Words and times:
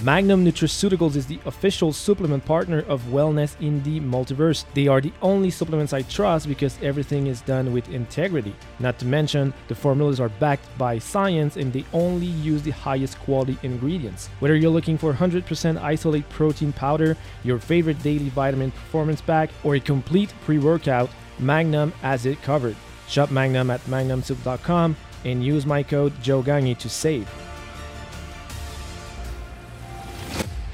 Magnum 0.00 0.44
Nutraceuticals 0.44 1.16
is 1.16 1.26
the 1.26 1.40
official 1.44 1.92
supplement 1.92 2.44
partner 2.44 2.84
of 2.86 3.02
Wellness 3.06 3.60
in 3.60 3.82
the 3.82 3.98
Multiverse. 3.98 4.64
They 4.72 4.86
are 4.86 5.00
the 5.00 5.12
only 5.22 5.50
supplements 5.50 5.92
I 5.92 6.02
trust 6.02 6.46
because 6.46 6.80
everything 6.80 7.26
is 7.26 7.40
done 7.40 7.72
with 7.72 7.88
integrity. 7.88 8.54
Not 8.78 9.00
to 9.00 9.06
mention, 9.06 9.52
the 9.66 9.74
formulas 9.74 10.20
are 10.20 10.28
backed 10.28 10.66
by 10.78 11.00
science 11.00 11.56
and 11.56 11.72
they 11.72 11.84
only 11.92 12.26
use 12.26 12.62
the 12.62 12.70
highest 12.70 13.18
quality 13.18 13.58
ingredients. 13.64 14.28
Whether 14.38 14.54
you're 14.54 14.70
looking 14.70 14.98
for 14.98 15.12
100% 15.12 15.82
isolate 15.82 16.28
protein 16.28 16.72
powder, 16.72 17.16
your 17.42 17.58
favorite 17.58 18.00
daily 18.00 18.28
vitamin 18.28 18.70
performance 18.70 19.20
pack, 19.20 19.50
or 19.64 19.74
a 19.74 19.80
complete 19.80 20.32
pre 20.42 20.58
workout, 20.58 21.10
Magnum 21.40 21.90
has 22.02 22.24
it 22.24 22.40
covered. 22.42 22.76
Shop 23.08 23.32
Magnum 23.32 23.68
at 23.70 23.80
magnumsupps.com 23.86 24.94
and 25.24 25.44
use 25.44 25.66
my 25.66 25.82
code 25.82 26.12
JOGAGNE 26.22 26.76
to 26.76 26.88
save. 26.88 27.28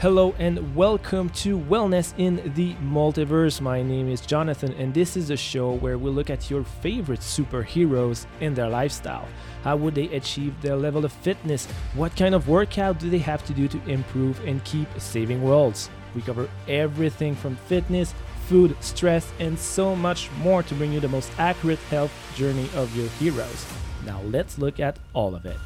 Hello 0.05 0.35
and 0.39 0.77
welcome 0.77 1.31
to 1.31 1.59
Wellness 1.59 2.13
in 2.19 2.53
the 2.55 2.75
Multiverse. 2.75 3.63
My 3.63 3.83
name 3.83 4.11
is 4.11 4.21
Jonathan, 4.21 4.75
and 4.75 4.93
this 4.93 5.17
is 5.17 5.31
a 5.31 5.37
show 5.39 5.73
where 5.73 5.97
we 5.97 6.11
look 6.11 6.29
at 6.29 6.51
your 6.51 6.63
favorite 6.63 7.21
superheroes 7.21 8.27
and 8.43 8.55
their 8.55 8.69
lifestyle. 8.69 9.27
How 9.63 9.77
would 9.77 9.95
they 9.95 10.15
achieve 10.15 10.61
their 10.61 10.77
level 10.77 11.07
of 11.07 11.13
fitness? 11.13 11.65
What 11.95 12.15
kind 12.17 12.35
of 12.35 12.51
workout 12.51 12.99
do 12.99 13.09
they 13.09 13.17
have 13.21 13.47
to 13.47 13.55
do 13.55 13.67
to 13.67 13.83
improve 13.91 14.47
and 14.47 14.63
keep 14.65 14.89
saving 14.99 15.43
worlds? 15.43 15.89
We 16.15 16.21
cover 16.21 16.51
everything 16.69 17.35
from 17.35 17.57
fitness, 17.57 18.13
food, 18.47 18.77
stress, 18.81 19.33
and 19.39 19.59
so 19.59 19.97
much 19.97 20.31
more 20.33 20.63
to 20.65 20.75
bring 20.75 20.93
you 20.93 21.01
the 21.01 21.09
most 21.09 21.33
accurate 21.39 21.79
health 21.89 22.13
journey 22.35 22.69
of 22.75 22.95
your 22.95 23.09
heroes. 23.09 23.67
Now, 24.05 24.21
let's 24.25 24.59
look 24.59 24.81
at 24.81 24.99
all 25.15 25.35
of 25.35 25.47
it. 25.47 25.57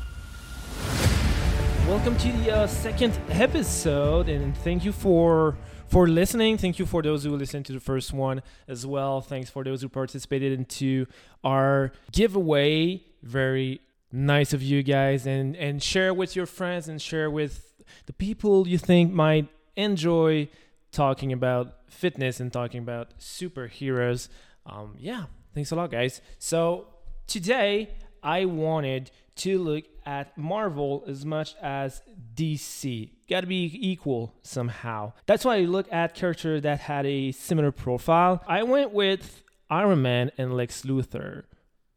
Welcome 1.88 2.19
to 2.19 2.33
the 2.33 2.55
uh, 2.55 2.66
second 2.66 3.19
episode, 3.30 4.28
and 4.28 4.55
thank 4.59 4.84
you 4.84 4.92
for 4.92 5.56
for 5.87 6.06
listening. 6.06 6.58
Thank 6.58 6.78
you 6.78 6.84
for 6.84 7.03
those 7.03 7.25
who 7.25 7.34
listened 7.34 7.64
to 7.64 7.72
the 7.72 7.80
first 7.80 8.12
one 8.12 8.42
as 8.69 8.86
well. 8.86 9.22
Thanks 9.22 9.48
for 9.48 9.64
those 9.64 9.80
who 9.80 9.89
participated 9.89 10.53
into 10.53 11.06
our 11.42 11.92
giveaway. 12.12 13.05
Very 13.22 13.80
nice 14.12 14.53
of 14.53 14.62
you 14.62 14.83
guys, 14.83 15.27
and 15.27 15.56
and 15.56 15.83
share 15.83 16.12
with 16.12 16.36
your 16.36 16.45
friends 16.45 16.89
and 16.89 17.00
share 17.00 17.30
with 17.30 17.72
the 18.05 18.12
people 18.12 18.69
you 18.69 18.77
think 18.77 19.11
might 19.11 19.48
enjoy 19.75 20.50
talking 20.92 21.33
about 21.33 21.73
fitness 21.89 22.39
and 22.39 22.52
talking 22.52 22.80
about 22.80 23.19
superheroes. 23.19 24.28
Um, 24.67 24.95
yeah, 24.98 25.25
thanks 25.55 25.70
a 25.70 25.75
lot, 25.75 25.91
guys. 25.91 26.20
So 26.39 26.89
today 27.27 27.89
I 28.22 28.44
wanted 28.44 29.11
to 29.36 29.58
look 29.58 29.84
at 30.05 30.36
Marvel 30.36 31.05
as 31.06 31.24
much 31.24 31.55
as 31.62 32.02
DC. 32.34 33.11
Got 33.28 33.42
to 33.42 33.47
be 33.47 33.78
equal 33.80 34.34
somehow. 34.42 35.12
That's 35.27 35.44
why 35.44 35.56
I 35.56 35.61
look 35.61 35.86
at 35.92 36.14
characters 36.14 36.62
that 36.62 36.80
had 36.80 37.06
a 37.06 37.33
similar 37.33 37.70
profile. 37.70 38.42
I 38.46 38.62
went 38.62 38.92
with 38.92 39.42
Iron 39.70 40.02
Man 40.02 40.30
and 40.39 40.56
Lex 40.56 40.83
Luthor. 40.83 41.44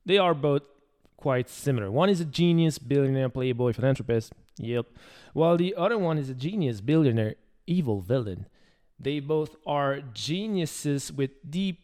They 0.05 0.17
are 0.17 0.33
both 0.33 0.64
quite 1.17 1.49
similar. 1.49 1.89
One 1.89 2.09
is 2.09 2.19
a 2.19 2.25
genius, 2.25 2.77
billionaire, 2.80 3.30
playboy, 3.30 3.73
philanthropist. 3.73 4.33
Yep. 4.58 4.88
While 5.33 5.58
the 5.58 5.75
other 5.75 5.97
one 5.97 6.17
is 6.17 6.30
a 6.30 6.33
genius, 6.33 6.81
billionaire, 6.81 7.36
evil 7.66 8.02
villain. 8.02 8.47
They 8.99 9.19
both 9.19 9.55
are 9.66 10.02
geniuses 10.14 11.11
with 11.11 11.31
deep, 11.49 11.80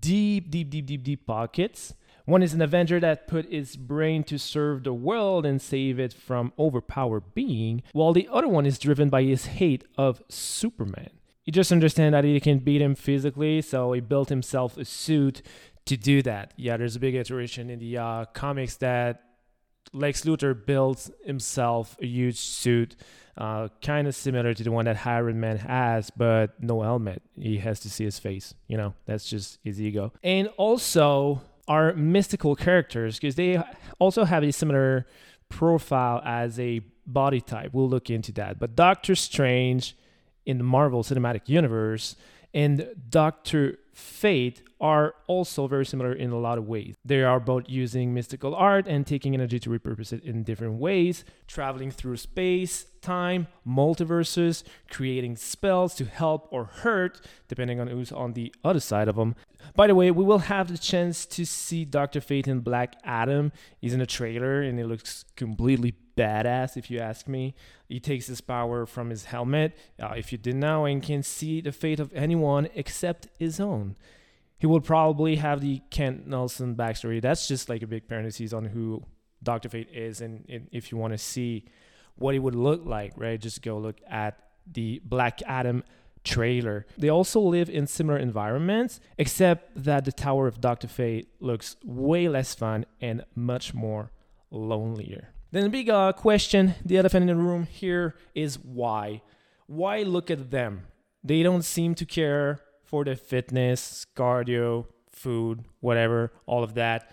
deep, 0.00 0.50
deep, 0.50 0.70
deep, 0.70 0.86
deep, 0.86 1.02
deep 1.04 1.26
pockets 1.26 1.94
one 2.30 2.42
is 2.42 2.54
an 2.54 2.62
Avenger 2.62 3.00
that 3.00 3.26
put 3.26 3.50
his 3.50 3.76
brain 3.76 4.24
to 4.24 4.38
serve 4.38 4.84
the 4.84 4.94
world 4.94 5.44
and 5.44 5.60
save 5.60 5.98
it 5.98 6.12
from 6.12 6.52
overpowered 6.58 7.34
being, 7.34 7.82
while 7.92 8.12
the 8.12 8.28
other 8.30 8.48
one 8.48 8.66
is 8.66 8.78
driven 8.78 9.08
by 9.08 9.22
his 9.22 9.46
hate 9.46 9.84
of 9.98 10.22
Superman. 10.28 11.10
He 11.42 11.50
just 11.50 11.72
understands 11.72 12.12
that 12.12 12.24
he 12.24 12.38
can 12.40 12.58
beat 12.58 12.80
him 12.80 12.94
physically, 12.94 13.60
so 13.62 13.92
he 13.92 14.00
built 14.00 14.28
himself 14.28 14.76
a 14.76 14.84
suit 14.84 15.42
to 15.86 15.96
do 15.96 16.22
that. 16.22 16.54
Yeah, 16.56 16.76
there's 16.76 16.96
a 16.96 17.00
big 17.00 17.14
iteration 17.14 17.70
in 17.70 17.78
the 17.78 17.98
uh, 17.98 18.24
comics 18.26 18.76
that 18.76 19.22
Lex 19.92 20.22
Luthor 20.22 20.54
builds 20.54 21.10
himself 21.24 21.96
a 22.00 22.06
huge 22.06 22.38
suit, 22.38 22.94
uh, 23.36 23.68
kind 23.82 24.06
of 24.06 24.14
similar 24.14 24.54
to 24.54 24.62
the 24.62 24.70
one 24.70 24.84
that 24.84 25.04
Iron 25.06 25.40
Man 25.40 25.56
has, 25.56 26.10
but 26.10 26.62
no 26.62 26.82
helmet. 26.82 27.22
He 27.36 27.58
has 27.58 27.80
to 27.80 27.90
see 27.90 28.04
his 28.04 28.18
face. 28.18 28.54
You 28.68 28.76
know, 28.76 28.94
that's 29.06 29.28
just 29.28 29.58
his 29.64 29.80
ego. 29.80 30.12
And 30.22 30.48
also, 30.56 31.42
are 31.70 31.94
mystical 31.94 32.56
characters 32.56 33.16
because 33.16 33.36
they 33.36 33.62
also 34.00 34.24
have 34.24 34.42
a 34.42 34.50
similar 34.50 35.06
profile 35.48 36.20
as 36.24 36.58
a 36.58 36.80
body 37.06 37.40
type. 37.40 37.70
We'll 37.72 37.88
look 37.88 38.10
into 38.10 38.32
that. 38.32 38.58
But 38.58 38.74
Doctor 38.74 39.14
Strange 39.14 39.96
in 40.44 40.58
the 40.58 40.64
Marvel 40.64 41.04
Cinematic 41.04 41.48
Universe 41.48 42.16
and 42.52 42.88
Doctor 43.08 43.78
Fate 44.00 44.62
are 44.80 45.14
also 45.26 45.66
very 45.66 45.84
similar 45.84 46.12
in 46.12 46.30
a 46.30 46.38
lot 46.38 46.56
of 46.56 46.66
ways. 46.66 46.94
They 47.04 47.22
are 47.22 47.38
both 47.38 47.64
using 47.68 48.14
mystical 48.14 48.54
art 48.54 48.86
and 48.88 49.06
taking 49.06 49.34
energy 49.34 49.58
to 49.60 49.70
repurpose 49.70 50.12
it 50.12 50.24
in 50.24 50.42
different 50.42 50.80
ways, 50.80 51.24
traveling 51.46 51.90
through 51.90 52.16
space, 52.16 52.86
time, 53.02 53.46
multiverses, 53.66 54.62
creating 54.90 55.36
spells 55.36 55.94
to 55.96 56.06
help 56.06 56.48
or 56.50 56.64
hurt, 56.64 57.20
depending 57.46 57.78
on 57.78 57.88
who's 57.88 58.10
on 58.10 58.32
the 58.32 58.54
other 58.64 58.80
side 58.80 59.08
of 59.08 59.16
them. 59.16 59.34
By 59.76 59.86
the 59.86 59.94
way, 59.94 60.10
we 60.10 60.24
will 60.24 60.38
have 60.38 60.68
the 60.68 60.78
chance 60.78 61.26
to 61.26 61.44
see 61.44 61.84
Dr. 61.84 62.20
Fate 62.20 62.48
in 62.48 62.60
Black 62.60 62.96
Adam. 63.04 63.52
He's 63.80 63.92
in 63.92 64.00
a 64.00 64.06
trailer 64.06 64.62
and 64.62 64.80
it 64.80 64.86
looks 64.86 65.26
completely 65.36 65.92
badass, 66.20 66.76
if 66.76 66.90
you 66.90 66.98
ask 66.98 67.26
me. 67.26 67.54
He 67.88 68.00
takes 68.00 68.26
his 68.26 68.40
power 68.40 68.86
from 68.86 69.10
his 69.10 69.24
helmet, 69.24 69.76
uh, 70.02 70.14
if 70.16 70.32
you 70.32 70.38
didn't 70.38 70.60
know, 70.60 70.84
and 70.84 71.02
can 71.02 71.22
see 71.22 71.60
the 71.60 71.72
fate 71.72 72.00
of 72.00 72.12
anyone 72.14 72.68
except 72.74 73.28
his 73.38 73.60
own 73.60 73.96
he 74.60 74.66
will 74.66 74.80
probably 74.82 75.36
have 75.36 75.62
the 75.62 75.80
Kent 75.88 76.26
Nelson 76.26 76.76
backstory. 76.76 77.20
That's 77.20 77.48
just 77.48 77.70
like 77.70 77.82
a 77.82 77.86
big 77.86 78.06
parenthesis 78.06 78.52
on 78.52 78.66
who 78.66 79.02
Doctor 79.42 79.70
Fate 79.70 79.88
is, 79.90 80.20
and, 80.20 80.44
and 80.50 80.68
if 80.70 80.92
you 80.92 80.98
want 80.98 81.14
to 81.14 81.18
see 81.18 81.64
what 82.16 82.34
he 82.34 82.38
would 82.38 82.54
look 82.54 82.84
like, 82.84 83.14
right, 83.16 83.40
just 83.40 83.62
go 83.62 83.78
look 83.78 83.96
at 84.06 84.38
the 84.70 85.00
Black 85.02 85.40
Adam 85.46 85.82
trailer. 86.24 86.84
They 86.98 87.08
also 87.08 87.40
live 87.40 87.70
in 87.70 87.86
similar 87.86 88.18
environments, 88.18 89.00
except 89.16 89.82
that 89.82 90.04
the 90.04 90.12
Tower 90.12 90.46
of 90.46 90.60
Doctor 90.60 90.88
Fate 90.88 91.28
looks 91.40 91.76
way 91.82 92.28
less 92.28 92.54
fun 92.54 92.84
and 93.00 93.24
much 93.34 93.72
more 93.72 94.12
lonelier. 94.50 95.32
Then 95.52 95.64
the 95.64 95.68
big 95.68 95.90
uh, 95.90 96.12
question, 96.12 96.74
the 96.84 96.98
elephant 96.98 97.28
in 97.28 97.36
the 97.36 97.42
room 97.42 97.64
here 97.64 98.14
is 98.34 98.58
why? 98.58 99.22
Why 99.66 100.02
look 100.02 100.30
at 100.30 100.50
them? 100.50 100.86
They 101.24 101.42
don't 101.42 101.62
seem 101.62 101.94
to 101.96 102.06
care 102.06 102.60
for 102.84 103.04
the 103.04 103.16
fitness, 103.16 104.06
cardio, 104.16 104.86
food, 105.10 105.64
whatever, 105.80 106.32
all 106.46 106.62
of 106.62 106.74
that. 106.74 107.12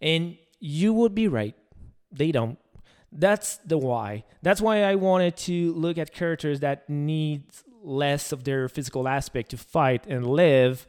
And 0.00 0.36
you 0.60 0.92
would 0.92 1.14
be 1.14 1.28
right. 1.28 1.54
They 2.12 2.32
don't. 2.32 2.58
That's 3.10 3.56
the 3.58 3.78
why. 3.78 4.24
That's 4.42 4.60
why 4.60 4.82
I 4.84 4.94
wanted 4.94 5.36
to 5.38 5.72
look 5.72 5.98
at 5.98 6.12
characters 6.12 6.60
that 6.60 6.88
need 6.88 7.44
less 7.82 8.32
of 8.32 8.44
their 8.44 8.68
physical 8.68 9.08
aspect 9.08 9.50
to 9.50 9.56
fight 9.56 10.06
and 10.06 10.26
live 10.26 10.86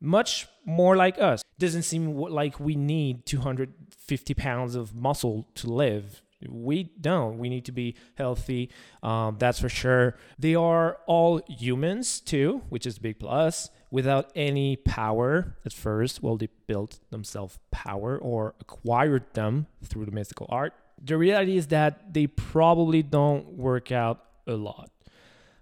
much 0.00 0.48
more 0.64 0.96
like 0.96 1.18
us. 1.18 1.42
Doesn't 1.58 1.82
seem 1.82 2.16
like 2.16 2.60
we 2.60 2.76
need 2.76 3.26
250 3.26 4.34
pounds 4.34 4.74
of 4.74 4.94
muscle 4.94 5.48
to 5.56 5.68
live. 5.68 6.22
We 6.48 6.84
don't. 7.00 7.38
We 7.38 7.48
need 7.48 7.64
to 7.64 7.72
be 7.72 7.96
healthy. 8.16 8.70
Um, 9.02 9.36
that's 9.38 9.58
for 9.58 9.68
sure. 9.68 10.16
They 10.38 10.54
are 10.54 10.98
all 11.06 11.40
humans 11.48 12.20
too, 12.20 12.62
which 12.68 12.86
is 12.86 12.98
a 12.98 13.00
big 13.00 13.18
plus. 13.18 13.70
Without 13.90 14.30
any 14.36 14.76
power 14.76 15.56
at 15.64 15.72
first, 15.72 16.22
well, 16.22 16.36
they 16.36 16.48
built 16.66 17.00
themselves 17.10 17.58
power 17.70 18.18
or 18.18 18.54
acquired 18.60 19.24
them 19.32 19.66
through 19.82 20.04
the 20.04 20.12
mystical 20.12 20.46
art. 20.50 20.74
The 21.02 21.16
reality 21.16 21.56
is 21.56 21.68
that 21.68 22.12
they 22.12 22.26
probably 22.26 23.02
don't 23.02 23.54
work 23.54 23.90
out 23.90 24.24
a 24.46 24.54
lot. 24.54 24.90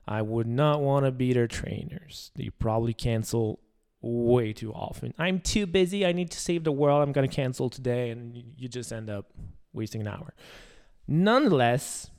I 0.08 0.22
would 0.22 0.46
not 0.46 0.80
want 0.80 1.04
to 1.06 1.12
be 1.12 1.32
their 1.32 1.48
trainers. 1.48 2.30
They 2.36 2.50
probably 2.50 2.94
cancel 2.94 3.60
way 4.00 4.52
too 4.52 4.72
often. 4.72 5.14
I'm 5.18 5.40
too 5.40 5.66
busy. 5.66 6.06
I 6.06 6.12
need 6.12 6.30
to 6.30 6.40
save 6.40 6.64
the 6.64 6.72
world. 6.72 7.02
I'm 7.02 7.12
going 7.12 7.28
to 7.28 7.34
cancel 7.34 7.70
today. 7.70 8.10
And 8.10 8.36
you 8.56 8.68
just 8.68 8.92
end 8.92 9.10
up 9.10 9.32
wasting 9.72 10.00
an 10.00 10.08
hour. 10.08 10.34
Nonetheless, 11.08 12.10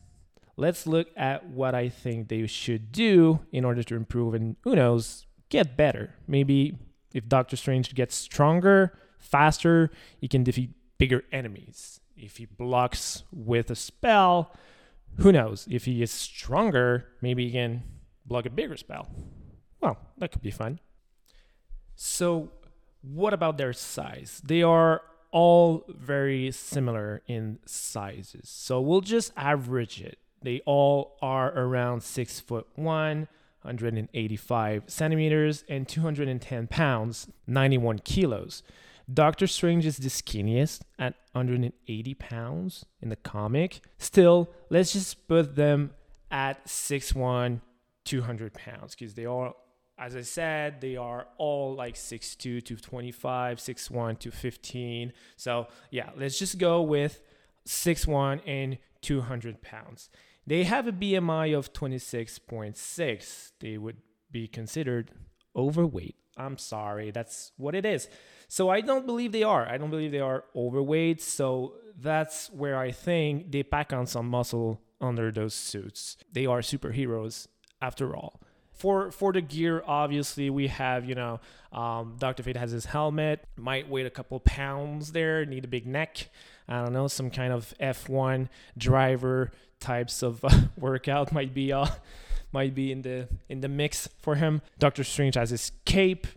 let's 0.56 0.88
look 0.88 1.07
at 1.15 1.47
what 1.47 1.75
I 1.75 1.89
think 1.89 2.27
they 2.27 2.45
should 2.47 2.91
do 2.91 3.39
in 3.51 3.65
order 3.65 3.83
to 3.83 3.95
improve 3.95 4.33
and 4.33 4.56
who 4.63 4.75
knows, 4.75 5.25
get 5.50 5.77
better. 5.77 6.15
Maybe 6.27 6.77
if 7.13 7.27
Doctor 7.27 7.56
Strange 7.56 7.94
gets 7.95 8.15
stronger, 8.15 8.97
faster, 9.19 9.91
he 10.19 10.27
can 10.27 10.44
defeat 10.44 10.71
bigger 10.97 11.23
enemies. 11.31 12.00
If 12.15 12.38
he 12.38 12.45
blocks 12.45 13.23
with 13.31 13.69
a 13.69 13.75
spell, 13.75 14.56
who 15.18 15.31
knows? 15.31 15.68
If 15.69 15.85
he 15.85 16.01
is 16.01 16.12
stronger, 16.12 17.06
maybe 17.21 17.45
he 17.45 17.51
can 17.51 17.83
block 18.25 18.45
a 18.45 18.50
bigger 18.50 18.77
spell. 18.77 19.07
Well, 19.81 19.97
that 20.18 20.31
could 20.31 20.41
be 20.41 20.51
fun. 20.51 20.80
So, 21.97 22.49
what 23.01 23.33
about 23.33 23.57
their 23.57 23.73
size? 23.73 24.41
They 24.45 24.61
are 24.61 25.01
all 25.31 25.83
very 25.89 26.51
similar 26.51 27.21
in 27.27 27.59
sizes. 27.65 28.49
So 28.49 28.79
we'll 28.79 29.01
just 29.01 29.33
average 29.35 30.01
it. 30.01 30.17
They 30.41 30.61
all 30.65 31.17
are 31.21 31.51
around 31.57 32.01
six 32.03 32.39
foot 32.39 32.67
one, 32.75 33.27
185 33.63 34.83
centimeters, 34.88 35.63
and 35.67 35.88
210 35.88 36.67
pounds, 36.67 37.27
91 37.47 37.99
kilos. 37.99 38.63
Doctor 39.11 39.47
Strange 39.47 39.85
is 39.85 39.97
the 39.97 40.09
skinniest 40.09 40.81
at 40.99 41.15
180 41.31 42.13
pounds 42.15 42.85
in 43.01 43.09
the 43.09 43.15
comic. 43.15 43.81
Still, 43.97 44.49
let's 44.69 44.94
just 44.94 45.27
put 45.27 45.55
them 45.55 45.91
at 46.29 46.65
6'1, 46.65 47.61
200 48.03 48.53
pounds 48.53 48.95
because 48.95 49.13
they 49.13 49.25
are, 49.25 49.53
as 49.97 50.15
I 50.15 50.21
said, 50.21 50.81
they 50.81 50.95
are 50.95 51.27
all 51.38 51.75
like 51.75 51.95
6'2 51.95 52.63
to 52.63 52.75
25, 52.75 53.57
6'1 53.57 54.19
to 54.19 54.31
15. 54.31 55.13
So, 55.35 55.67
yeah, 55.89 56.09
let's 56.15 56.38
just 56.38 56.57
go 56.57 56.81
with 56.81 57.21
6'1 57.67 58.41
and 58.45 58.77
200 59.01 59.61
pounds. 59.61 60.09
They 60.45 60.63
have 60.63 60.88
a 60.88 60.91
BMI 60.91 61.57
of 61.57 61.73
26.6. 61.73 63.51
They 63.59 63.77
would 63.77 63.97
be 64.31 64.47
considered 64.47 65.11
overweight. 65.55 66.15
I'm 66.38 66.57
sorry, 66.57 67.11
that's 67.11 67.51
what 67.57 67.75
it 67.75 67.85
is. 67.85 68.07
So 68.47 68.69
I 68.69 68.81
don't 68.81 69.05
believe 69.05 69.31
they 69.31 69.44
are. 69.44 69.67
I 69.67 69.77
don't 69.77 69.89
believe 69.89 70.11
they 70.11 70.19
are 70.19 70.45
overweight. 70.55 71.21
So 71.21 71.73
that's 71.99 72.49
where 72.51 72.77
I 72.77 72.91
think 72.91 73.51
they 73.51 73.63
pack 73.63 73.91
on 73.91 74.05
some 74.05 74.29
muscle 74.29 74.81
under 75.01 75.31
those 75.31 75.53
suits. 75.53 76.17
They 76.31 76.45
are 76.45 76.59
superheroes 76.59 77.47
after 77.81 78.15
all. 78.15 78.41
For 78.77 79.12
for 79.12 79.33
the 79.33 79.41
gear, 79.41 79.83
obviously 79.85 80.50
we 80.50 80.68
have 80.68 81.06
you 81.06 81.15
know 81.15 81.39
um, 81.71 82.15
Doctor 82.19 82.44
Fate 82.44 82.57
has 82.57 82.71
his 82.71 82.85
helmet, 82.85 83.44
might 83.56 83.89
weigh 83.89 84.03
a 84.03 84.09
couple 84.09 84.39
pounds 84.39 85.12
there, 85.12 85.45
need 85.45 85.65
a 85.65 85.68
big 85.68 85.85
neck. 85.85 86.29
I 86.68 86.83
don't 86.83 86.94
know, 86.94 87.07
some 87.07 87.29
kind 87.29 87.53
of 87.53 87.74
F1 87.79 88.50
driver 88.77 89.51
types 89.79 90.21
of 90.21 90.44
uh, 90.44 90.50
workout 90.77 91.31
might 91.31 91.53
be 91.53 91.74
uh, 91.74 91.88
might 92.51 92.75
be 92.75 92.91
in 92.91 93.01
the 93.01 93.27
in 93.50 93.62
the 93.62 93.69
mix 93.69 94.07
for 94.19 94.35
him. 94.35 94.62
Doctor 94.80 95.03
Strange 95.03 95.35
has 95.35 95.50
his 95.50 95.71
cape, 95.85 96.27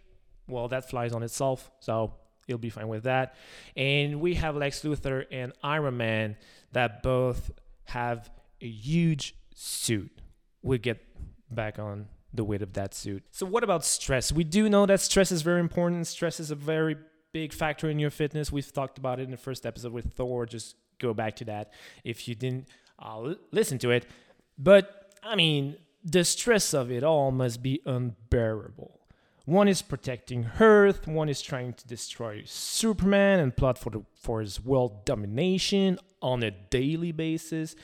well, 0.48 0.68
that 0.68 0.88
flies 0.88 1.12
on 1.12 1.22
itself, 1.22 1.70
so 1.80 2.14
he'll 2.46 2.58
be 2.58 2.70
fine 2.70 2.88
with 2.88 3.04
that. 3.04 3.34
And 3.76 4.20
we 4.20 4.34
have 4.34 4.56
Lex 4.56 4.82
Luthor 4.82 5.26
and 5.30 5.52
Iron 5.62 5.96
Man 5.96 6.36
that 6.72 7.02
both 7.02 7.50
have 7.84 8.30
a 8.60 8.68
huge 8.68 9.34
suit. 9.54 10.10
We'll 10.62 10.78
get 10.78 11.04
back 11.50 11.78
on 11.78 12.06
the 12.32 12.44
weight 12.44 12.62
of 12.62 12.72
that 12.74 12.94
suit. 12.94 13.24
So, 13.30 13.46
what 13.46 13.64
about 13.64 13.84
stress? 13.84 14.32
We 14.32 14.44
do 14.44 14.68
know 14.68 14.86
that 14.86 15.00
stress 15.00 15.32
is 15.32 15.42
very 15.42 15.60
important. 15.60 16.06
Stress 16.06 16.40
is 16.40 16.50
a 16.50 16.54
very 16.54 16.96
big 17.32 17.52
factor 17.52 17.88
in 17.88 17.98
your 17.98 18.10
fitness. 18.10 18.52
We've 18.52 18.72
talked 18.72 18.98
about 18.98 19.20
it 19.20 19.24
in 19.24 19.30
the 19.30 19.36
first 19.36 19.66
episode 19.66 19.92
with 19.92 20.12
Thor. 20.14 20.46
Just 20.46 20.76
go 20.98 21.14
back 21.14 21.36
to 21.36 21.44
that 21.46 21.72
if 22.04 22.28
you 22.28 22.34
didn't 22.34 22.68
uh, 22.98 23.34
listen 23.50 23.78
to 23.78 23.90
it. 23.90 24.06
But, 24.58 25.14
I 25.22 25.36
mean, 25.36 25.76
the 26.04 26.24
stress 26.24 26.74
of 26.74 26.90
it 26.90 27.02
all 27.02 27.30
must 27.30 27.62
be 27.62 27.80
unbearable. 27.86 29.00
One 29.46 29.68
is 29.68 29.82
protecting 29.82 30.46
Earth, 30.60 31.08
one 31.08 31.28
is 31.28 31.42
trying 31.42 31.72
to 31.72 31.88
destroy 31.88 32.42
Superman 32.44 33.40
and 33.40 33.56
plot 33.56 33.78
for, 33.78 33.90
the, 33.90 34.02
for 34.14 34.40
his 34.40 34.64
world 34.64 35.04
domination 35.04 35.98
on 36.22 36.42
a 36.42 36.50
daily 36.50 37.10
basis. 37.10 37.74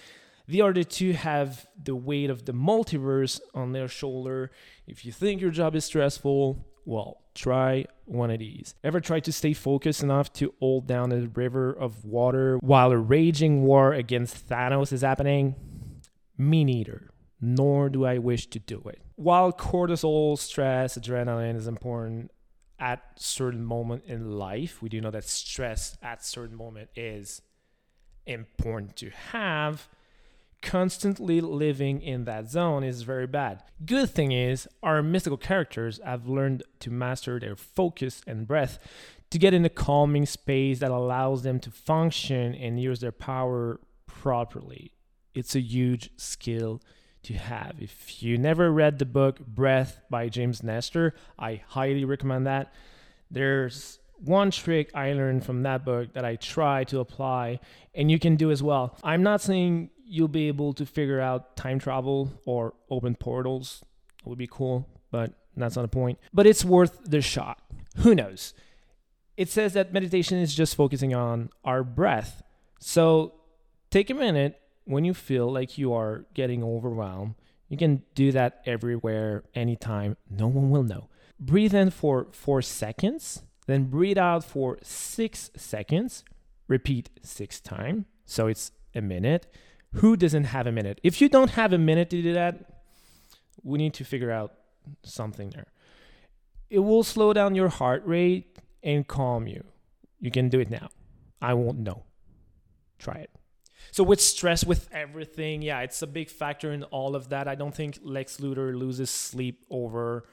The 0.48 0.62
other 0.62 0.84
two 0.84 1.12
have 1.12 1.66
the 1.82 1.96
weight 1.96 2.30
of 2.30 2.44
the 2.44 2.52
multiverse 2.52 3.40
on 3.54 3.72
their 3.72 3.88
shoulder. 3.88 4.50
If 4.86 5.04
you 5.04 5.12
think 5.12 5.40
your 5.40 5.50
job 5.50 5.74
is 5.74 5.84
stressful, 5.84 6.64
well, 6.84 7.22
try 7.34 7.86
one 8.04 8.30
of 8.30 8.38
these. 8.38 8.74
Ever 8.84 9.00
try 9.00 9.18
to 9.20 9.32
stay 9.32 9.52
focused 9.52 10.02
enough 10.02 10.32
to 10.34 10.54
hold 10.60 10.86
down 10.86 11.10
a 11.10 11.26
river 11.28 11.72
of 11.72 12.04
water 12.04 12.58
while 12.58 12.92
a 12.92 12.96
raging 12.96 13.62
war 13.62 13.92
against 13.92 14.48
Thanos 14.48 14.92
is 14.92 15.02
happening? 15.02 15.56
Me 16.38 16.64
neither 16.64 17.10
nor 17.40 17.88
do 17.88 18.04
I 18.04 18.18
wish 18.18 18.46
to 18.48 18.58
do 18.58 18.82
it. 18.86 19.00
While 19.16 19.52
cortisol, 19.52 20.38
stress, 20.38 20.96
adrenaline 20.96 21.56
is 21.56 21.66
important 21.66 22.30
at 22.78 23.02
certain 23.16 23.64
moment 23.64 24.04
in 24.06 24.32
life, 24.32 24.82
we 24.82 24.88
do 24.88 25.00
know 25.00 25.10
that 25.10 25.24
stress 25.24 25.96
at 26.02 26.24
certain 26.24 26.56
moment 26.56 26.90
is 26.94 27.42
important 28.26 28.96
to 28.96 29.10
have. 29.32 29.88
Constantly 30.62 31.40
living 31.40 32.00
in 32.02 32.24
that 32.24 32.50
zone 32.50 32.82
is 32.82 33.02
very 33.02 33.26
bad. 33.26 33.62
Good 33.84 34.10
thing 34.10 34.32
is, 34.32 34.66
our 34.82 35.02
mystical 35.02 35.36
characters 35.36 36.00
have 36.04 36.28
learned 36.28 36.64
to 36.80 36.90
master 36.90 37.38
their 37.38 37.56
focus 37.56 38.22
and 38.26 38.46
breath 38.46 38.78
to 39.30 39.38
get 39.38 39.54
in 39.54 39.64
a 39.64 39.68
calming 39.68 40.26
space 40.26 40.78
that 40.80 40.90
allows 40.90 41.42
them 41.42 41.60
to 41.60 41.70
function 41.70 42.54
and 42.54 42.80
use 42.80 43.00
their 43.00 43.12
power 43.12 43.80
properly. 44.06 44.92
It's 45.34 45.54
a 45.54 45.60
huge 45.60 46.10
skill 46.16 46.80
to 47.24 47.34
have. 47.34 47.76
If 47.80 48.22
you 48.22 48.38
never 48.38 48.70
read 48.70 48.98
the 48.98 49.04
book 49.04 49.38
Breath 49.40 50.00
by 50.08 50.28
James 50.28 50.62
Nestor, 50.62 51.14
I 51.38 51.62
highly 51.68 52.04
recommend 52.04 52.46
that. 52.46 52.72
There's 53.30 53.98
one 54.18 54.50
trick 54.50 54.90
I 54.94 55.12
learned 55.12 55.44
from 55.44 55.62
that 55.64 55.84
book 55.84 56.12
that 56.14 56.24
I 56.24 56.36
try 56.36 56.84
to 56.84 57.00
apply, 57.00 57.60
and 57.94 58.10
you 58.10 58.18
can 58.18 58.36
do 58.36 58.50
as 58.50 58.62
well. 58.62 58.96
I'm 59.02 59.22
not 59.22 59.42
saying 59.42 59.90
you'll 60.06 60.28
be 60.28 60.48
able 60.48 60.72
to 60.74 60.86
figure 60.86 61.20
out 61.20 61.56
time 61.56 61.78
travel 61.78 62.32
or 62.44 62.74
open 62.90 63.14
portals. 63.14 63.84
It 64.20 64.28
would 64.28 64.38
be 64.38 64.48
cool, 64.50 64.88
but 65.10 65.32
that's 65.56 65.76
not 65.76 65.82
the 65.82 65.88
point. 65.88 66.18
But 66.32 66.46
it's 66.46 66.64
worth 66.64 67.00
the 67.04 67.20
shot. 67.20 67.60
Who 67.98 68.14
knows? 68.14 68.54
It 69.36 69.48
says 69.48 69.74
that 69.74 69.92
meditation 69.92 70.38
is 70.38 70.54
just 70.54 70.74
focusing 70.74 71.14
on 71.14 71.50
our 71.64 71.82
breath. 71.82 72.42
So 72.78 73.34
take 73.90 74.10
a 74.10 74.14
minute 74.14 74.60
when 74.84 75.04
you 75.04 75.14
feel 75.14 75.52
like 75.52 75.76
you 75.76 75.92
are 75.92 76.26
getting 76.34 76.62
overwhelmed, 76.62 77.34
you 77.68 77.76
can 77.76 78.02
do 78.14 78.30
that 78.32 78.62
everywhere, 78.64 79.44
anytime. 79.54 80.16
No 80.30 80.46
one 80.46 80.70
will 80.70 80.84
know. 80.84 81.08
Breathe 81.40 81.74
in 81.74 81.90
for 81.90 82.28
four 82.30 82.62
seconds, 82.62 83.42
then 83.66 83.84
breathe 83.84 84.16
out 84.16 84.44
for 84.44 84.78
six 84.82 85.50
seconds. 85.56 86.24
Repeat 86.68 87.10
six 87.22 87.60
times. 87.60 88.04
So 88.24 88.46
it's 88.46 88.72
a 88.94 89.00
minute. 89.00 89.46
Who 89.98 90.16
doesn't 90.16 90.44
have 90.44 90.66
a 90.66 90.72
minute? 90.72 91.00
If 91.02 91.20
you 91.20 91.28
don't 91.28 91.50
have 91.50 91.72
a 91.72 91.78
minute 91.78 92.10
to 92.10 92.22
do 92.22 92.32
that, 92.34 92.82
we 93.62 93.78
need 93.78 93.94
to 93.94 94.04
figure 94.04 94.30
out 94.30 94.52
something 95.02 95.50
there. 95.50 95.66
It 96.70 96.80
will 96.80 97.02
slow 97.02 97.32
down 97.32 97.54
your 97.54 97.68
heart 97.68 98.02
rate 98.06 98.58
and 98.82 99.06
calm 99.06 99.46
you. 99.46 99.64
You 100.20 100.30
can 100.30 100.48
do 100.48 100.60
it 100.60 100.70
now. 100.70 100.88
I 101.40 101.54
won't 101.54 101.78
know. 101.78 102.04
Try 102.98 103.16
it. 103.16 103.30
So 103.90 104.02
with 104.02 104.20
stress, 104.20 104.64
with 104.64 104.88
everything, 104.92 105.62
yeah, 105.62 105.80
it's 105.80 106.02
a 106.02 106.06
big 106.06 106.28
factor 106.28 106.72
in 106.72 106.82
all 106.84 107.14
of 107.14 107.28
that. 107.30 107.48
I 107.48 107.54
don't 107.54 107.74
think 107.74 107.98
Lex 108.02 108.38
Luthor 108.38 108.76
loses 108.76 109.10
sleep 109.10 109.64
over 109.70 110.26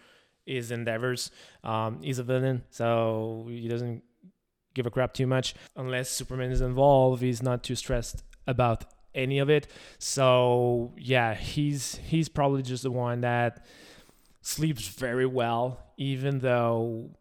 his 0.46 0.72
endeavors. 0.72 1.32
Um, 1.64 2.02
he's 2.02 2.20
a 2.20 2.24
villain, 2.24 2.64
so 2.70 3.46
he 3.50 3.68
doesn't 3.68 4.04
give 4.74 4.86
a 4.86 4.92
crap 4.92 5.14
too 5.14 5.28
much 5.28 5.54
unless 5.76 6.10
Superman 6.10 6.52
is 6.52 6.62
involved. 6.62 7.22
He's 7.22 7.44
not 7.44 7.64
too 7.64 7.76
stressed 7.76 8.24
about 8.48 8.86
any 9.16 9.40
of 9.40 9.50
it. 9.50 9.68
So 10.00 10.94
yeah, 10.98 11.34
he's 11.34 11.96
he's 11.96 12.30
probably 12.30 12.62
just 12.62 12.84
the 12.84 12.92
one 12.92 13.22
that 13.22 13.66
sleeps 14.42 14.88
very 14.88 15.26
well, 15.26 15.80
even 15.98 16.40
though 16.40 17.12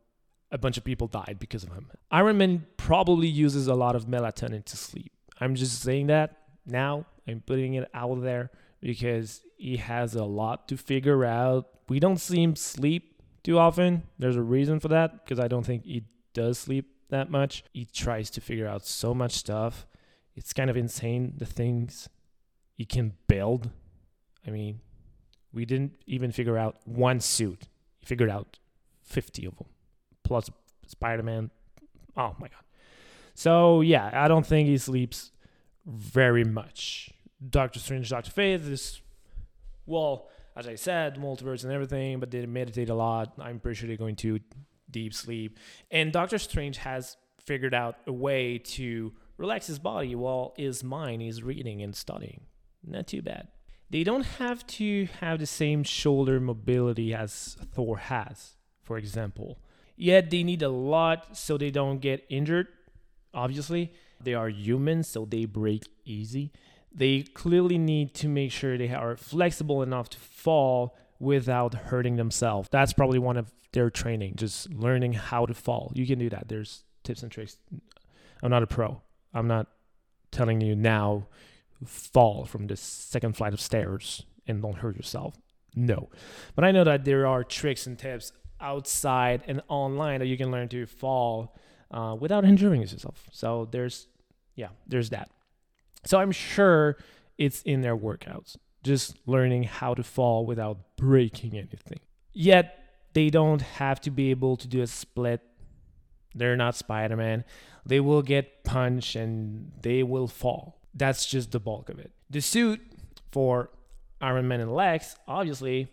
a 0.51 0.59
bunch 0.59 0.77
of 0.77 0.85
people 0.85 1.07
died 1.07 1.39
because 1.39 1.65
of 1.65 1.73
him. 1.73 1.91
Iron 2.11 2.39
Man 2.39 2.67
probably 2.77 3.29
uses 3.29 3.69
a 3.69 3.75
lot 3.75 3.97
of 3.97 4.07
melatonin 4.07 4.65
to 4.67 4.77
sleep. 4.77 5.13
I'm 5.41 5.55
just 5.55 5.81
saying 5.81 6.09
that 6.09 6.37
now. 6.67 7.07
I'm 7.27 7.41
putting 7.41 7.75
it 7.75 7.89
out 7.95 8.23
there 8.23 8.51
because 8.81 9.43
he 9.57 9.77
has 9.79 10.15
a 10.15 10.25
lot 10.25 10.69
to 10.69 10.77
figure 10.77 11.25
out. 11.25 11.69
We 11.89 12.01
don't 12.01 12.19
see 12.19 12.43
him 12.43 12.57
sleep 12.57 13.23
too 13.43 13.59
often. 13.59 14.03
There's 14.19 14.37
a 14.37 14.43
reason 14.43 14.81
for 14.81 14.89
that 14.89 15.25
because 15.25 15.41
I 15.41 15.49
don't 15.49 15.65
think 15.65 15.85
he 15.85 16.05
does 16.35 16.59
sleep 16.59 16.91
that 17.11 17.31
much. 17.31 17.65
He 17.73 17.85
tries 17.85 18.29
to 18.31 18.41
figure 18.41 18.67
out 18.67 18.85
so 18.85 19.15
much 19.15 19.33
stuff. 19.33 19.87
It's 20.35 20.53
kind 20.53 20.71
of 20.71 20.77
insane 20.77 21.35
the 21.37 21.47
things 21.47 22.09
he 22.75 22.85
can 22.85 23.15
build. 23.29 23.71
I 24.47 24.51
mean, 24.51 24.81
we 25.53 25.65
didn't 25.65 25.93
even 26.07 26.33
figure 26.33 26.57
out 26.57 26.77
one 26.85 27.21
suit. 27.21 27.69
He 27.99 28.07
figured 28.07 28.31
out 28.31 28.59
50 29.03 29.47
of 29.47 29.57
them 29.59 29.67
plus 30.25 30.51
Spider-Man. 30.87 31.51
Oh 32.17 32.35
my 32.39 32.49
god. 32.49 32.65
So 33.35 33.81
yeah, 33.81 34.11
I 34.13 34.29
don't 34.29 34.47
think 34.47 34.69
he 34.69 34.79
sleeps 34.79 35.33
very 35.87 36.45
much. 36.45 37.11
Doctor 37.51 37.79
Strange, 37.79 38.09
Doctor 38.09 38.31
Fate 38.31 38.61
is 38.63 39.01
well, 39.87 40.29
as 40.57 40.69
I 40.69 40.77
said, 40.77 41.17
multiverse 41.17 41.65
and 41.65 41.73
everything, 41.73 42.21
but 42.21 42.31
they 42.31 42.47
meditate 42.47 42.89
a 42.89 42.95
lot. 42.95 43.33
I'm 43.39 43.59
pretty 43.59 43.79
sure 43.79 43.89
they're 43.89 43.97
going 43.97 44.17
to 44.17 44.41
deep 44.91 45.15
sleep. 45.15 45.59
And 45.91 46.13
Doctor 46.13 46.39
Strange 46.39 46.79
has 46.79 47.17
figured 47.41 47.75
out 47.75 47.97
a 48.07 48.13
way 48.13 48.59
to 48.59 49.13
relax 49.37 49.67
his 49.67 49.79
body 49.79 50.15
while 50.15 50.55
his 50.57 50.85
mind 50.85 51.23
is 51.23 51.43
reading 51.43 51.83
and 51.83 51.95
studying. 51.95 52.43
Not 52.85 53.07
too 53.07 53.23
bad. 53.23 53.49
They 53.91 54.05
don't 54.05 54.25
have 54.39 54.67
to 54.79 55.07
have 55.21 55.39
the 55.39 55.47
same 55.47 55.85
shoulder 55.85 56.41
mobility 56.41 57.13
as 57.13 57.57
Thor 57.75 57.99
has, 57.99 58.57
for 58.83 58.97
example. 58.97 59.59
Yet 59.97 60.31
they 60.31 60.43
need 60.43 60.63
a 60.63 60.71
lot 60.71 61.37
so 61.37 61.59
they 61.59 61.71
don't 61.71 61.99
get 61.99 62.25
injured, 62.31 62.69
obviously. 63.35 63.93
They 64.21 64.35
are 64.35 64.49
humans, 64.49 65.09
so 65.09 65.27
they 65.27 65.45
break 65.45 65.85
easy. 66.05 66.53
they 66.95 67.23
clearly 67.23 67.79
need 67.79 68.15
to 68.15 68.29
make 68.29 68.53
sure 68.53 68.77
they 68.77 68.93
are 68.93 69.17
flexible 69.17 69.83
enough 69.83 70.11
to 70.11 70.19
fall 70.19 70.95
without 71.19 71.75
hurting 71.75 72.17
themselves. 72.17 72.69
That's 72.71 72.93
probably 72.93 73.19
one 73.19 73.37
of 73.37 73.53
their 73.73 73.91
training, 73.91 74.35
just 74.37 74.73
learning 74.73 75.15
how 75.15 75.47
to 75.47 75.55
fall. 75.55 75.93
You 75.95 76.07
can 76.07 76.19
do 76.19 76.29
that. 76.31 76.49
There's 76.49 76.85
tips 77.05 77.23
and 77.23 77.33
tricks. 77.33 77.57
I'm 78.43 78.51
not 78.51 78.63
a 78.63 78.67
pro. 78.67 79.01
I'm 79.35 79.49
not 79.49 79.69
telling 80.31 80.61
you 80.61 80.75
now 80.75 81.27
fall 81.85 82.45
from 82.45 82.67
the 82.67 82.77
second 82.77 83.37
flight 83.37 83.53
of 83.53 83.61
stairs 83.61 84.25
and 84.47 84.63
don't 84.63 84.79
hurt 84.79 84.97
yourself. 84.97 85.35
No. 85.75 86.11
But 86.55 86.65
I 86.65 86.71
know 86.71 86.85
that 86.85 87.05
there 87.05 87.27
are 87.27 87.45
tricks 87.45 87.87
and 87.87 87.99
tips 87.99 88.33
outside 88.61 89.43
and 89.47 89.63
online 89.69 90.21
that 90.21 90.27
you 90.27 90.37
can 90.37 90.51
learn 90.51 90.69
to 90.69 90.87
fall 90.87 91.57
uh, 91.91 92.17
without 92.19 92.45
injuring 92.45 92.83
yourself. 92.83 93.29
So 93.33 93.69
there's, 93.71 94.07
yeah, 94.55 94.69
there's 94.87 95.11
that. 95.11 95.31
So 96.05 96.19
I'm 96.19 96.33
sure 96.33 96.97
it's 97.39 97.63
in 97.63 97.81
their 97.81 97.97
workouts, 97.97 98.57
just 98.83 99.17
learning 99.27 99.65
how 99.65 99.95
to 99.95 100.03
fall 100.03 100.47
without 100.47 100.97
breaking 100.97 101.57
anything. 101.57 102.01
Yet 102.33 102.79
they 103.15 103.31
don't 103.31 103.63
have 103.63 104.01
to 104.03 104.11
be 104.11 104.31
able 104.31 104.57
to 104.57 104.69
do 104.69 104.83
a 104.83 104.87
split. 104.87 105.41
They're 106.35 106.57
not 106.57 106.77
Spider 106.77 107.17
Man. 107.17 107.45
They 107.85 108.01
will 108.01 108.23
get 108.23 108.65
punched 108.65 109.17
and 109.17 109.73
they 109.83 110.03
will 110.03 110.29
fall. 110.29 110.81
That's 110.95 111.27
just 111.27 111.53
the 111.53 111.61
bulk 111.61 111.89
of 111.89 111.99
it. 111.99 112.13
The 112.31 112.41
suit 112.41 112.81
for 113.31 113.71
Iron 114.21 114.49
Man 114.49 114.61
and 114.61 114.73
Lex, 114.73 115.17
obviously, 115.27 115.89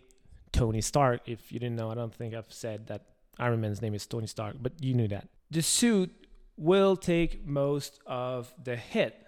Tony 0.52 0.80
Stark. 0.80 1.28
If 1.28 1.52
you 1.52 1.58
didn't 1.58 1.76
know, 1.76 1.90
I 1.90 1.94
don't 1.94 2.14
think 2.14 2.34
I've 2.34 2.52
said 2.52 2.86
that 2.86 3.06
Iron 3.38 3.60
Man's 3.60 3.82
name 3.82 3.94
is 3.94 4.06
Tony 4.06 4.26
Stark, 4.26 4.56
but 4.60 4.72
you 4.80 4.94
knew 4.94 5.08
that. 5.08 5.28
The 5.50 5.62
suit 5.62 6.10
will 6.56 6.96
take 6.96 7.46
most 7.46 8.00
of 8.06 8.52
the 8.62 8.76
hit. 8.76 9.26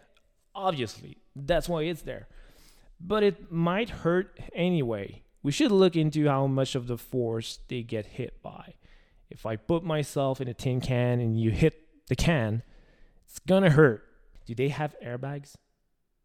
Obviously, 0.55 1.17
that's 1.35 1.69
why 1.69 1.83
it's 1.83 2.03
there. 2.03 2.29
But 3.01 3.23
it 3.23 3.51
might 3.51 3.91
hurt 3.91 4.39
anyway. 4.55 5.23
We 5.43 5.51
should 5.51 5.73
look 5.73 5.97
into 5.97 6.29
how 6.29 6.47
much 6.47 6.75
of 6.75 6.87
the 6.87 6.99
force 6.99 7.59
they 7.67 7.83
get 7.83 8.07
hit 8.07 8.43
by. 8.43 8.75
If 9.33 9.47
I 9.47 9.57
put 9.57 9.83
myself 9.83 10.41
in 10.41 10.49
a 10.49 10.55
tin 10.55 10.81
can 10.81 11.21
and 11.21 11.41
you 11.41 11.51
hit 11.51 11.75
the 12.09 12.17
can, 12.17 12.63
it's 13.27 13.39
gonna 13.39 13.71
hurt. 13.71 14.05
Do 14.47 14.55
they 14.55 14.69
have 14.69 14.95
airbags? 15.05 15.55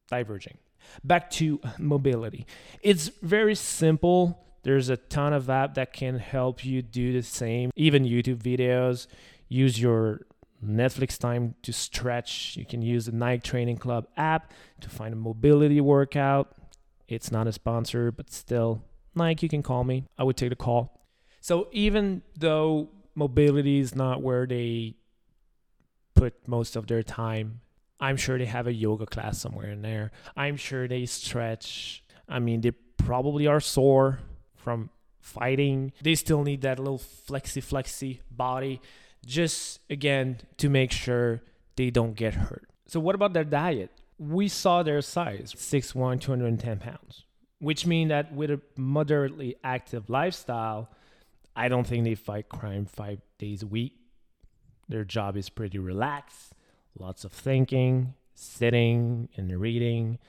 Diverging. 0.09 0.57
Back 1.03 1.29
to 1.31 1.59
mobility. 1.77 2.45
It's 2.81 3.07
very 3.21 3.55
simple. 3.55 4.43
There's 4.63 4.89
a 4.89 4.97
ton 4.97 5.31
of 5.31 5.49
app 5.49 5.75
that 5.75 5.93
can 5.93 6.19
help 6.19 6.65
you 6.65 6.81
do 6.81 7.13
the 7.13 7.23
same. 7.23 7.71
Even 7.75 8.03
YouTube 8.03 8.39
videos. 8.39 9.07
Use 9.47 9.79
your 9.79 10.25
Netflix 10.63 11.17
time 11.17 11.55
to 11.61 11.71
stretch. 11.71 12.57
You 12.57 12.65
can 12.65 12.81
use 12.81 13.05
the 13.05 13.13
Nike 13.13 13.41
Training 13.41 13.77
Club 13.77 14.07
app 14.17 14.51
to 14.81 14.89
find 14.89 15.13
a 15.13 15.17
mobility 15.17 15.79
workout. 15.79 16.55
It's 17.07 17.31
not 17.31 17.47
a 17.47 17.53
sponsor, 17.53 18.11
but 18.11 18.31
still, 18.31 18.83
Nike, 19.15 19.45
you 19.45 19.49
can 19.49 19.63
call 19.63 19.85
me. 19.85 20.03
I 20.17 20.23
would 20.25 20.35
take 20.35 20.49
the 20.49 20.57
call. 20.57 20.99
So 21.39 21.69
even 21.71 22.23
though 22.37 22.89
mobility 23.17 23.79
is 23.79 23.95
not 23.95 24.21
where 24.21 24.45
they 24.45 24.95
put 26.13 26.47
most 26.47 26.75
of 26.75 26.86
their 26.88 27.01
time, 27.01 27.62
I'm 28.00 28.15
sure 28.15 28.38
they 28.38 28.45
have 28.45 28.67
a 28.67 28.74
yoga 28.74 29.07
class 29.07 29.39
somewhere 29.39 29.71
in 29.71 29.81
there. 29.81 30.12
I'm 30.36 30.55
sure 30.55 30.88
they 30.88 31.05
stretch. 31.07 32.03
I 32.29 32.38
mean, 32.38 32.62
they 32.62 32.71
probably 32.71 33.47
are 33.47 33.59
sore 33.59 34.19
from 34.55 34.91
fighting. 35.19 35.93
They 36.03 36.13
still 36.13 36.43
need 36.43 36.62
that 36.62 36.77
little 36.77 37.00
flexy, 37.00 37.59
flexy 37.59 38.21
body 38.29 38.81
just 39.25 39.79
again 39.89 40.38
to 40.57 40.69
make 40.69 40.91
sure 40.91 41.41
they 41.75 41.89
don't 41.89 42.13
get 42.13 42.36
hurt. 42.36 42.69
So, 42.86 43.00
what 43.00 43.15
about 43.15 43.33
their 43.33 43.43
diet? 43.43 43.91
We 44.19 44.47
saw 44.47 44.83
their 44.83 45.01
size 45.01 45.53
6'1, 45.55 46.21
210 46.21 46.79
pounds, 46.79 47.25
which 47.59 47.86
means 47.86 48.09
that 48.09 48.33
with 48.33 48.51
a 48.51 48.62
moderately 48.75 49.55
active 49.63 50.09
lifestyle, 50.09 50.89
I 51.57 51.69
don't 51.69 51.87
think 51.87 52.03
they 52.03 52.13
fight 52.13 52.49
crime 52.49 52.85
five 52.85 53.19
days 53.39 53.63
a 53.63 53.67
week. 53.67 53.95
Their 54.87 55.03
job 55.03 55.35
is 55.35 55.49
pretty 55.49 55.79
relaxed, 55.79 56.53
lots 56.97 57.25
of 57.25 57.31
thinking, 57.31 58.13
sitting, 58.35 59.27
and 59.35 59.59
reading. 59.59 60.19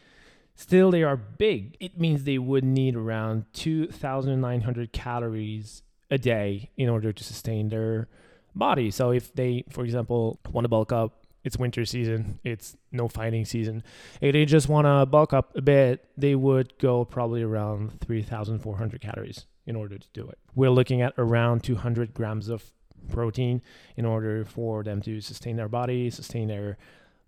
Still, 0.54 0.90
they 0.90 1.02
are 1.02 1.18
big. 1.18 1.76
It 1.80 2.00
means 2.00 2.24
they 2.24 2.38
would 2.38 2.64
need 2.64 2.96
around 2.96 3.44
2,900 3.52 4.92
calories 4.92 5.82
a 6.10 6.16
day 6.16 6.70
in 6.78 6.88
order 6.88 7.12
to 7.12 7.22
sustain 7.22 7.68
their 7.68 8.08
body. 8.54 8.90
So 8.90 9.10
if 9.10 9.32
they, 9.34 9.64
for 9.68 9.84
example, 9.84 10.40
want 10.50 10.64
to 10.64 10.68
bulk 10.68 10.92
up, 10.92 11.26
it's 11.44 11.58
winter 11.58 11.84
season, 11.84 12.40
it's 12.42 12.74
no 12.90 13.06
fighting 13.06 13.44
season. 13.44 13.84
If 14.22 14.32
they 14.32 14.46
just 14.46 14.68
want 14.68 14.86
to 14.86 15.04
bulk 15.04 15.34
up 15.34 15.54
a 15.54 15.60
bit, 15.60 16.06
they 16.16 16.34
would 16.34 16.76
go 16.78 17.04
probably 17.04 17.42
around 17.42 18.00
3,400 18.00 19.00
calories 19.02 19.44
in 19.68 19.76
order 19.76 19.98
to 19.98 20.08
do 20.14 20.26
it. 20.26 20.38
We're 20.54 20.70
looking 20.70 21.02
at 21.02 21.12
around 21.18 21.62
200 21.62 22.14
grams 22.14 22.48
of 22.48 22.72
protein 23.10 23.60
in 23.96 24.06
order 24.06 24.44
for 24.44 24.82
them 24.82 25.02
to 25.02 25.20
sustain 25.20 25.56
their 25.56 25.68
body, 25.68 26.08
sustain 26.08 26.48
their 26.48 26.78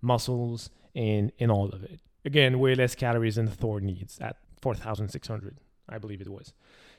muscles, 0.00 0.70
and 0.94 1.30
in 1.38 1.50
all 1.50 1.68
of 1.68 1.84
it. 1.84 2.00
Again, 2.24 2.58
way 2.58 2.74
less 2.74 2.94
calories 2.94 3.36
than 3.36 3.46
Thor 3.46 3.80
needs 3.80 4.18
at 4.20 4.36
4,600, 4.62 5.58
I 5.88 5.98
believe 5.98 6.22
it 6.22 6.28
was. 6.28 6.54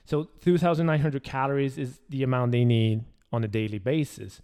So 0.05 0.29
2,900 0.41 1.23
calories 1.23 1.77
is 1.77 1.99
the 2.07 2.21
amount 2.21 2.51
they 2.51 2.63
need 2.63 3.03
on 3.33 3.43
a 3.43 3.47
daily 3.47 3.79
basis. 3.79 4.41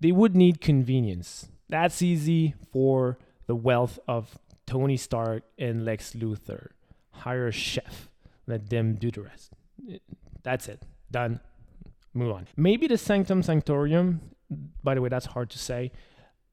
They 0.00 0.12
would 0.12 0.34
need 0.34 0.62
convenience. 0.62 1.48
That's 1.68 2.00
easy 2.00 2.54
for 2.72 3.18
the 3.46 3.54
wealth 3.54 3.98
of 4.08 4.38
Tony 4.66 4.96
Stark 4.96 5.42
and 5.58 5.84
Lex 5.84 6.14
Luthor. 6.14 6.68
Hire 7.10 7.48
a 7.48 7.52
chef, 7.52 8.08
let 8.46 8.70
them 8.70 8.94
do 8.94 9.10
the 9.10 9.22
rest. 9.22 9.52
That's 10.48 10.66
it. 10.66 10.82
Done. 11.10 11.40
Move 12.14 12.32
on. 12.32 12.46
Maybe 12.56 12.86
the 12.86 12.96
Sanctum 12.96 13.42
Sanctorum, 13.42 14.20
by 14.82 14.94
the 14.94 15.02
way, 15.02 15.10
that's 15.10 15.26
hard 15.26 15.50
to 15.50 15.58
say, 15.58 15.92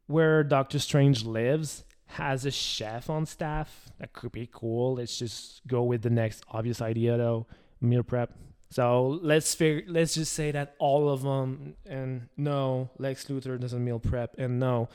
where 0.08 0.44
Doctor 0.44 0.80
Strange 0.80 1.24
lives, 1.24 1.86
has 2.08 2.46
a 2.46 2.52
chef 2.52 3.10
on 3.10 3.25
staff. 3.25 3.90
That 4.00 4.12
could 4.12 4.34
be 4.34 4.50
cool. 4.52 4.96
Let's 4.96 5.18
just 5.18 5.66
go 5.66 5.84
with 5.84 6.02
the 6.02 6.10
next 6.10 6.44
obvious 6.52 6.82
idea 6.82 7.16
though 7.16 7.48
meal 7.80 8.04
prep. 8.04 8.34
So 8.70 9.18
let's 9.22 9.56
figure. 9.56 9.84
Let's 9.88 10.16
just 10.16 10.34
say 10.34 10.52
that 10.52 10.75
all 10.78 11.08
of 11.08 11.22
them, 11.22 11.75
and 11.86 12.28
no, 12.36 12.90
Lex 12.98 13.25
Luthor 13.28 13.58
doesn't 13.58 13.82
meal 13.82 14.00
prep, 14.00 14.38
and 14.38 14.60
no, 14.60 14.90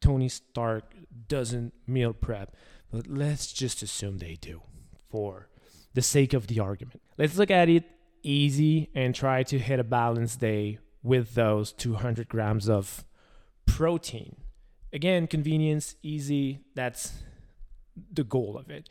Tony 0.00 0.30
Stark 0.30 0.94
doesn't 1.28 1.74
meal 1.86 2.14
prep. 2.14 2.56
But 2.90 3.06
let's 3.06 3.52
just 3.52 3.82
assume 3.82 4.16
they 4.16 4.38
do, 4.40 4.62
for 5.10 5.50
the 5.92 6.00
sake 6.00 6.32
of 6.32 6.46
the 6.46 6.60
argument. 6.60 7.02
Let's 7.18 7.36
look 7.36 7.50
at 7.50 7.68
it 7.68 7.84
easy 8.26 8.90
and 8.94 9.14
try 9.14 9.42
to 9.44 9.58
hit 9.58 9.78
a 9.78 9.84
balanced 9.84 10.40
day 10.40 10.78
with 11.02 11.34
those 11.34 11.72
200 11.72 12.28
grams 12.28 12.68
of 12.68 13.04
protein. 13.66 14.36
Again, 14.92 15.26
convenience, 15.26 15.96
easy. 16.02 16.60
That's 16.74 17.12
the 18.12 18.24
goal 18.24 18.56
of 18.58 18.70
it. 18.70 18.88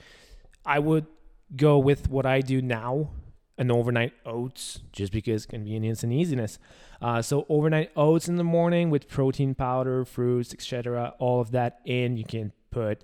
I 0.66 0.80
would 0.80 1.06
go 1.56 1.78
with 1.78 2.10
what 2.10 2.26
I 2.26 2.42
do 2.42 2.62
now 2.62 3.12
an 3.58 3.72
overnight 3.72 4.14
oats 4.26 4.82
just 4.92 5.12
because 5.12 5.46
convenience 5.46 6.04
and 6.04 6.12
easiness. 6.12 6.60
Uh, 7.02 7.22
so 7.22 7.46
overnight 7.50 7.92
oats 7.96 8.28
in 8.28 8.36
the 8.36 8.44
morning 8.44 8.90
with 8.90 9.08
protein 9.08 9.56
powder, 9.56 10.04
fruits, 10.04 10.54
etc. 10.54 11.14
All 11.20 11.40
of 11.40 11.52
that 11.52 11.80
in. 11.86 12.18
You 12.18 12.26
can 12.26 12.52
put 12.72 13.04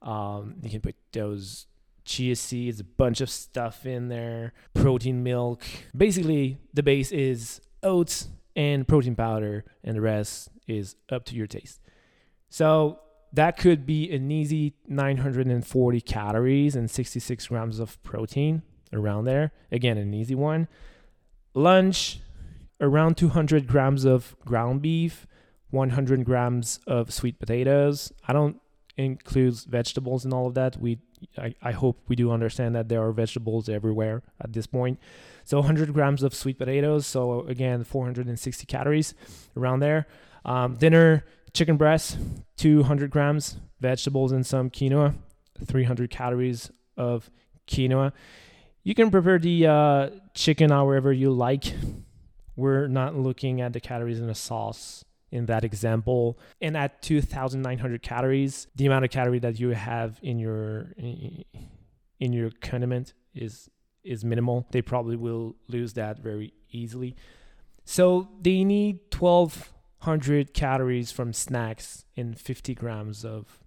um, 0.00 0.56
you 0.62 0.70
can 0.70 0.80
put 0.80 0.96
those 1.12 1.66
chia 2.04 2.36
seeds, 2.36 2.80
a 2.80 2.84
bunch 2.84 3.20
of 3.20 3.30
stuff 3.30 3.86
in 3.86 4.08
there, 4.08 4.52
protein 4.74 5.22
milk. 5.22 5.62
Basically, 5.96 6.58
the 6.74 6.82
base 6.82 7.12
is 7.12 7.60
oats 7.82 8.28
and 8.54 8.86
protein 8.86 9.14
powder, 9.14 9.64
and 9.82 9.96
the 9.96 10.00
rest 10.00 10.50
is 10.66 10.96
up 11.10 11.24
to 11.26 11.34
your 11.34 11.46
taste. 11.46 11.80
So 12.48 13.00
that 13.32 13.56
could 13.56 13.86
be 13.86 14.10
an 14.10 14.30
easy 14.30 14.74
940 14.86 16.00
calories 16.02 16.76
and 16.76 16.90
66 16.90 17.46
grams 17.46 17.78
of 17.78 18.02
protein 18.02 18.62
around 18.92 19.24
there. 19.24 19.52
Again, 19.70 19.96
an 19.96 20.12
easy 20.12 20.34
one. 20.34 20.68
Lunch, 21.54 22.20
around 22.80 23.16
200 23.16 23.66
grams 23.66 24.04
of 24.04 24.36
ground 24.44 24.82
beef, 24.82 25.26
100 25.70 26.24
grams 26.24 26.78
of 26.86 27.12
sweet 27.12 27.38
potatoes. 27.38 28.12
I 28.28 28.32
don't 28.34 28.60
include 28.96 29.54
vegetables 29.60 30.24
and 30.24 30.34
all 30.34 30.46
of 30.46 30.54
that. 30.54 30.76
We, 30.78 30.98
I, 31.38 31.54
I 31.62 31.72
hope 31.72 31.98
we 32.08 32.16
do 32.16 32.30
understand 32.30 32.74
that 32.74 32.88
there 32.88 33.02
are 33.02 33.12
vegetables 33.12 33.68
everywhere 33.68 34.22
at 34.40 34.52
this 34.52 34.66
point. 34.66 34.98
So 35.44 35.58
100 35.58 35.92
grams 35.92 36.22
of 36.22 36.34
sweet 36.34 36.58
potatoes. 36.58 37.06
So 37.06 37.46
again, 37.46 37.84
460 37.84 38.66
calories 38.66 39.14
around 39.56 39.80
there. 39.80 40.06
Um, 40.44 40.76
dinner, 40.76 41.24
chicken 41.52 41.76
breast, 41.76 42.18
200 42.56 43.10
grams, 43.10 43.56
vegetables 43.80 44.32
and 44.32 44.46
some 44.46 44.70
quinoa, 44.70 45.14
300 45.64 46.10
calories 46.10 46.70
of 46.96 47.30
quinoa. 47.66 48.12
You 48.82 48.94
can 48.94 49.10
prepare 49.10 49.38
the 49.38 49.66
uh, 49.66 50.10
chicken 50.34 50.70
however 50.70 51.12
you 51.12 51.30
like. 51.30 51.74
We're 52.56 52.86
not 52.86 53.16
looking 53.16 53.60
at 53.60 53.72
the 53.72 53.80
calories 53.80 54.20
in 54.20 54.26
the 54.26 54.34
sauce 54.34 55.04
in 55.32 55.46
that 55.46 55.64
example. 55.64 56.38
And 56.60 56.76
at 56.76 57.02
2,900 57.02 58.02
calories, 58.02 58.68
the 58.76 58.86
amount 58.86 59.04
of 59.04 59.10
calorie 59.10 59.40
that 59.40 59.58
you 59.58 59.70
have 59.70 60.20
in 60.22 60.38
your 60.38 60.92
in 62.20 62.32
your 62.32 62.50
condiment 62.60 63.14
is 63.34 63.68
is 64.04 64.24
minimal. 64.24 64.66
They 64.70 64.82
probably 64.82 65.16
will 65.16 65.56
lose 65.68 65.94
that 65.94 66.18
very 66.18 66.52
easily. 66.70 67.16
So 67.84 68.28
they 68.40 68.62
need 68.62 69.00
1,200 69.16 70.54
calories 70.54 71.10
from 71.10 71.32
snacks 71.32 72.04
and 72.16 72.38
50 72.38 72.74
grams 72.74 73.24
of 73.24 73.60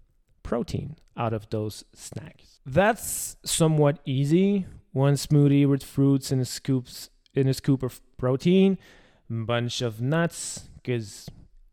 protein 0.43 0.97
out 1.17 1.33
of 1.33 1.49
those 1.49 1.83
snacks. 1.93 2.59
That's 2.65 3.35
somewhat 3.43 3.99
easy. 4.05 4.65
One 4.91 5.15
smoothie 5.15 5.67
with 5.67 5.83
fruits 5.83 6.31
and 6.31 6.41
a 6.41 6.45
scoops 6.45 7.09
in 7.33 7.47
a 7.47 7.53
scoop 7.53 7.83
of 7.83 8.01
protein, 8.17 8.77
bunch 9.29 9.81
of 9.81 10.01
nuts 10.01 10.69
because 10.75 11.27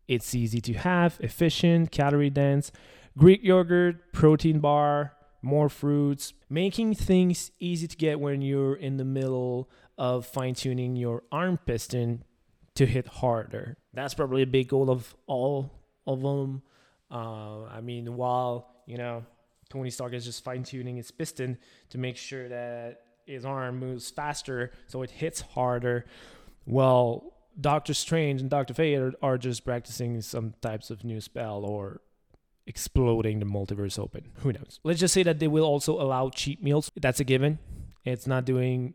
it's 0.07 0.35
easy 0.35 0.59
to 0.61 0.73
have, 0.73 1.17
efficient, 1.21 1.91
calorie 1.91 2.29
dense, 2.29 2.71
Greek 3.17 3.43
yogurt, 3.43 4.11
protein 4.11 4.59
bar, 4.59 5.13
more 5.41 5.69
fruits, 5.69 6.33
making 6.49 6.95
things 6.95 7.51
easy 7.59 7.87
to 7.87 7.97
get 7.97 8.19
when 8.19 8.41
you're 8.41 8.75
in 8.75 8.97
the 8.97 9.05
middle 9.05 9.69
of 9.97 10.25
fine 10.25 10.55
tuning 10.55 10.95
your 10.95 11.23
arm 11.31 11.59
piston 11.65 12.23
to 12.75 12.85
hit 12.85 13.07
harder. 13.07 13.77
That's 13.93 14.13
probably 14.13 14.41
a 14.41 14.47
big 14.47 14.69
goal 14.69 14.89
of 14.89 15.13
all 15.27 15.71
of 16.07 16.21
them. 16.21 16.63
Uh, 17.11 17.65
I 17.65 17.81
mean, 17.81 18.15
while 18.15 18.69
you 18.87 18.97
know 18.97 19.25
Tony 19.69 19.89
Stark 19.89 20.13
is 20.13 20.25
just 20.25 20.43
fine 20.43 20.63
tuning 20.63 20.95
his 20.95 21.11
piston 21.11 21.57
to 21.89 21.97
make 21.97 22.17
sure 22.17 22.49
that 22.49 23.01
his 23.25 23.45
arm 23.45 23.79
moves 23.79 24.09
faster 24.09 24.71
so 24.87 25.01
it 25.03 25.11
hits 25.11 25.41
harder. 25.41 26.05
Well, 26.65 27.32
Doctor 27.59 27.93
Strange 27.93 28.41
and 28.41 28.49
Doctor 28.49 28.73
Fate 28.73 28.95
are, 28.95 29.13
are 29.21 29.37
just 29.37 29.63
practicing 29.63 30.21
some 30.21 30.53
types 30.61 30.89
of 30.89 31.03
new 31.03 31.21
spell 31.21 31.63
or 31.65 32.01
exploding 32.65 33.39
the 33.39 33.45
multiverse 33.45 33.99
open. 33.99 34.31
Who 34.39 34.53
knows? 34.53 34.79
Let's 34.83 34.99
just 34.99 35.13
say 35.13 35.23
that 35.23 35.39
they 35.39 35.47
will 35.47 35.65
also 35.65 36.01
allow 36.01 36.29
cheat 36.29 36.63
meals. 36.63 36.91
That's 36.95 37.19
a 37.19 37.23
given. 37.23 37.59
It's 38.05 38.27
not 38.27 38.45
doing 38.45 38.93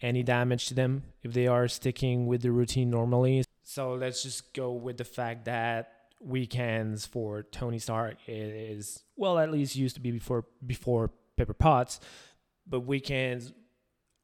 any 0.00 0.22
damage 0.22 0.68
to 0.68 0.74
them 0.74 1.04
if 1.22 1.32
they 1.32 1.46
are 1.46 1.68
sticking 1.68 2.26
with 2.26 2.42
the 2.42 2.50
routine 2.50 2.90
normally. 2.90 3.44
So 3.62 3.94
let's 3.94 4.22
just 4.22 4.54
go 4.54 4.72
with 4.72 4.98
the 4.98 5.04
fact 5.04 5.46
that 5.46 5.92
weekends 6.20 7.06
for 7.06 7.42
Tony 7.42 7.78
Stark 7.78 8.16
is 8.26 9.02
well 9.16 9.38
at 9.38 9.50
least 9.50 9.76
used 9.76 9.96
to 9.96 10.00
be 10.00 10.10
before 10.10 10.44
before 10.64 11.10
Pepper 11.36 11.54
Potts, 11.54 12.00
but 12.66 12.80
weekends 12.80 13.52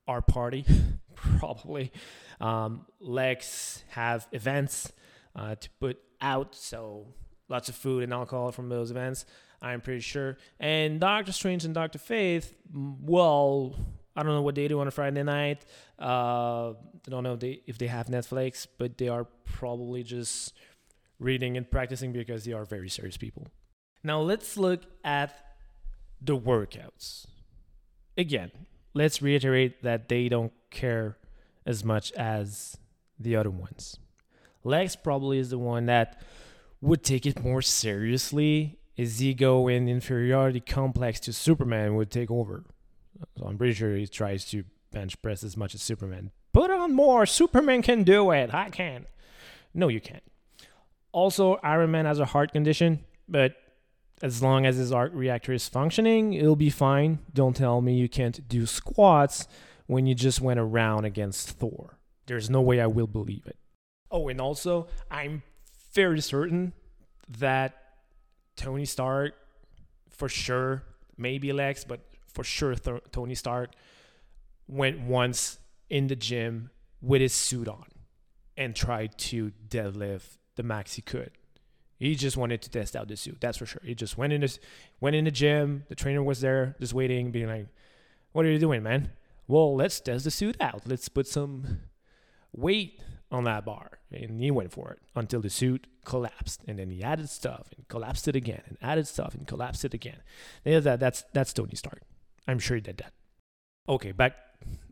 are 0.07 0.23
party 0.23 0.65
probably. 1.39 1.93
Um, 2.41 2.87
Lex 3.01 3.85
have 3.91 4.27
events 4.33 4.93
uh, 5.37 5.55
to 5.55 5.71
put 5.81 5.99
out, 6.21 6.55
so 6.55 7.07
lots 7.49 7.69
of 7.69 7.75
food 7.75 8.03
and 8.03 8.13
alcohol 8.13 8.53
from 8.53 8.69
those 8.69 8.91
events. 8.91 9.25
I'm 9.61 9.81
pretty 9.81 10.01
sure. 10.01 10.39
And 10.59 10.99
Doctor 10.99 11.33
Strange 11.33 11.65
and 11.65 11.75
Doctor 11.75 11.99
Fate, 11.99 12.53
well, 12.75 13.77
I 14.17 14.23
don't 14.23 14.33
know 14.33 14.43
what 14.43 14.57
they 14.57 14.67
do 14.67 14.81
on 14.81 14.89
a 14.89 14.91
Friday 14.91 15.23
night. 15.23 15.65
Uh, 16.01 16.71
I 16.71 17.11
don't 17.11 17.23
know 17.23 17.35
if 17.35 17.41
they, 17.41 17.63
if 17.67 17.79
they 17.79 17.87
have 17.87 18.07
Netflix, 18.07 18.67
but 18.77 18.99
they 18.99 19.09
are 19.09 19.25
probably 19.45 20.03
just 20.03 20.53
reading 21.21 21.57
and 21.57 21.71
practicing 21.71 22.13
because 22.13 22.45
they 22.45 22.53
are 22.53 22.65
very 22.65 22.89
serious 22.89 23.17
people. 23.17 23.47
Now 24.03 24.21
let's 24.21 24.57
look 24.57 24.83
at 25.05 25.39
the 26.21 26.37
workouts. 26.37 27.27
Again, 28.19 28.51
let's 28.95 29.23
reiterate 29.23 29.83
that 29.83 30.09
they 30.09 30.29
don't 30.29 30.53
care 30.71 31.17
as 31.67 31.85
much 31.85 32.13
as 32.13 32.77
the 33.19 33.37
other 33.37 33.51
ones. 33.51 33.99
Lex 34.65 34.97
probably 34.97 35.39
is 35.39 35.51
the 35.51 35.59
one 35.59 35.87
that 35.87 36.21
would 36.81 37.03
take 37.03 37.27
it 37.27 37.43
more 37.43 37.63
seriously. 37.63 38.79
His 38.95 39.23
ego 39.23 39.69
and 39.69 39.89
inferiority 39.89 40.61
complex 40.61 41.21
to 41.21 41.33
Superman 41.33 41.95
would 41.97 42.11
take 42.11 42.31
over. 42.31 42.65
So 43.39 43.47
I'm 43.47 43.57
pretty 43.57 43.75
sure 43.75 43.97
he 43.97 44.07
tries 44.07 44.45
to 44.51 44.65
bench 44.91 45.21
press 45.23 45.43
as 45.43 45.57
much 45.57 45.75
as 45.75 45.83
Superman. 45.83 46.31
Put 46.53 46.71
on 46.71 46.93
more. 46.93 47.25
Superman 47.25 47.83
can 47.83 48.05
do 48.05 48.31
it. 48.33 48.53
I 48.53 48.69
can. 48.71 49.07
No, 49.73 49.89
you 49.89 50.01
can't. 50.01 50.23
Also, 51.13 51.59
Iron 51.63 51.91
Man 51.91 52.05
has 52.05 52.19
a 52.19 52.27
heart 52.27 52.53
condition, 52.53 53.05
but 53.29 53.55
as 54.23 54.41
long 54.41 54.65
as 54.65 54.77
his 54.77 54.93
arc 54.93 55.11
reactor 55.15 55.53
is 55.53 55.69
functioning, 55.69 56.33
it'll 56.33 56.57
be 56.57 56.71
fine. 56.71 57.19
Don't 57.35 57.57
tell 57.57 57.81
me 57.81 57.95
you 57.95 58.09
can't 58.09 58.49
do 58.49 58.65
squats 58.67 59.49
when 59.87 60.07
you 60.07 60.15
just 60.15 60.41
went 60.41 60.61
around 60.61 61.05
against 61.05 61.51
Thor. 61.51 61.99
There's 62.27 62.49
no 62.49 62.61
way 62.61 62.81
I 62.81 62.87
will 62.87 63.09
believe 63.09 63.47
it. 63.47 63.57
Oh, 64.11 64.29
and 64.29 64.41
also, 64.41 64.87
I'm 65.11 65.43
very 65.93 66.21
certain 66.21 66.73
that 67.39 67.75
Tony 68.57 68.85
Stark, 68.85 69.35
for 70.09 70.29
sure, 70.29 70.85
maybe 71.17 71.53
Lex, 71.53 71.83
but 71.85 72.01
for 72.29 72.45
sure, 72.45 72.77
Th- 72.77 73.03
Tony 73.11 73.35
Stark 73.35 73.73
went 74.69 75.01
once 75.01 75.59
in 75.91 76.07
the 76.07 76.17
gym 76.17 76.71
with 77.01 77.21
his 77.21 77.33
suit 77.33 77.67
on 77.67 77.87
and 78.57 78.77
tried 78.77 79.19
to 79.19 79.51
deadlift 79.69 80.37
the 80.55 80.63
max 80.63 80.95
he 80.95 81.03
could. 81.03 81.33
He 82.03 82.17
just 82.17 82.37
wanted 82.37 82.61
to 82.63 82.69
test 82.69 82.97
out 82.97 83.07
the 83.07 83.17
suit. 83.17 83.39
That's 83.41 83.59
for 83.59 83.65
sure. 83.65 83.81
He 83.85 83.95
just 83.95 84.19
went 84.19 84.33
in 84.33 84.41
this, 84.41 84.59
went 85.01 85.15
in 85.15 85.25
the 85.25 85.31
gym. 85.31 85.85
The 85.89 85.95
trainer 85.95 86.21
was 86.21 86.41
there, 86.41 86.75
just 86.81 86.93
waiting, 86.93 87.31
being 87.31 87.47
like, 87.47 87.69
"What 88.33 88.45
are 88.45 88.51
you 88.51 88.59
doing, 88.59 88.83
man? 88.83 89.13
Well, 89.47 89.77
let's 89.77 90.01
test 90.01 90.25
the 90.25 90.33
suit 90.33 90.57
out. 90.61 90.83
Let's 90.85 91.09
put 91.09 91.29
some 91.29 91.83
weight 92.53 93.01
on 93.31 93.45
that 93.45 93.65
bar." 93.65 94.01
And 94.11 94.41
he 94.41 94.51
went 94.51 94.73
for 94.73 94.91
it 94.91 94.99
until 95.15 95.41
the 95.41 95.49
suit 95.49 95.87
collapsed, 96.05 96.65
and 96.67 96.77
then 96.81 96.91
he 96.91 97.05
added 97.05 97.29
stuff 97.29 97.69
and 97.77 97.87
collapsed 97.87 98.27
it 98.27 98.35
again, 98.35 98.63
and 98.67 98.79
added 98.83 99.07
stuff 99.07 99.37
and 99.37 99.47
collapsed 99.47 99.85
it 99.85 99.95
again. 99.95 100.23
Yeah, 100.65 100.81
that 100.81 100.99
that's 100.99 101.23
that's 101.33 101.53
Tony 101.53 101.77
Stark. 101.77 102.03
I'm 102.49 102.59
sure 102.59 102.75
he 102.75 102.81
did 102.81 102.97
that. 102.97 103.13
Okay, 103.89 104.11
back 104.11 104.35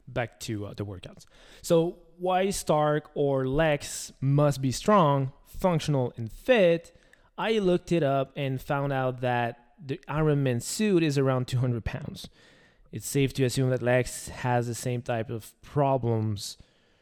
back 0.07 0.39
to 0.47 0.67
uh, 0.67 0.75
the 0.75 0.85
workouts. 0.85 1.25
So 1.61 1.97
why 2.19 2.51
Stark 2.51 3.11
or 3.15 3.49
Lex 3.49 4.13
must 4.21 4.63
be 4.63 4.71
strong, 4.71 5.33
functional, 5.45 6.13
and 6.17 6.31
fit? 6.31 6.93
I 7.41 7.53
looked 7.53 7.91
it 7.91 8.03
up 8.03 8.33
and 8.37 8.61
found 8.61 8.93
out 8.93 9.23
that 9.23 9.57
the 9.83 9.99
Iron 10.07 10.43
Man 10.43 10.61
suit 10.61 11.03
is 11.03 11.17
around 11.17 11.49
200 11.49 11.83
pounds. 11.83 12.29
It's 12.93 13.07
safe 13.07 13.33
to 13.35 13.45
assume 13.45 13.71
that 13.71 13.81
Lex 13.81 14.29
has 14.29 14.67
the 14.67 14.75
same 14.75 15.01
type 15.01 15.31
of 15.31 15.51
problems. 15.63 16.59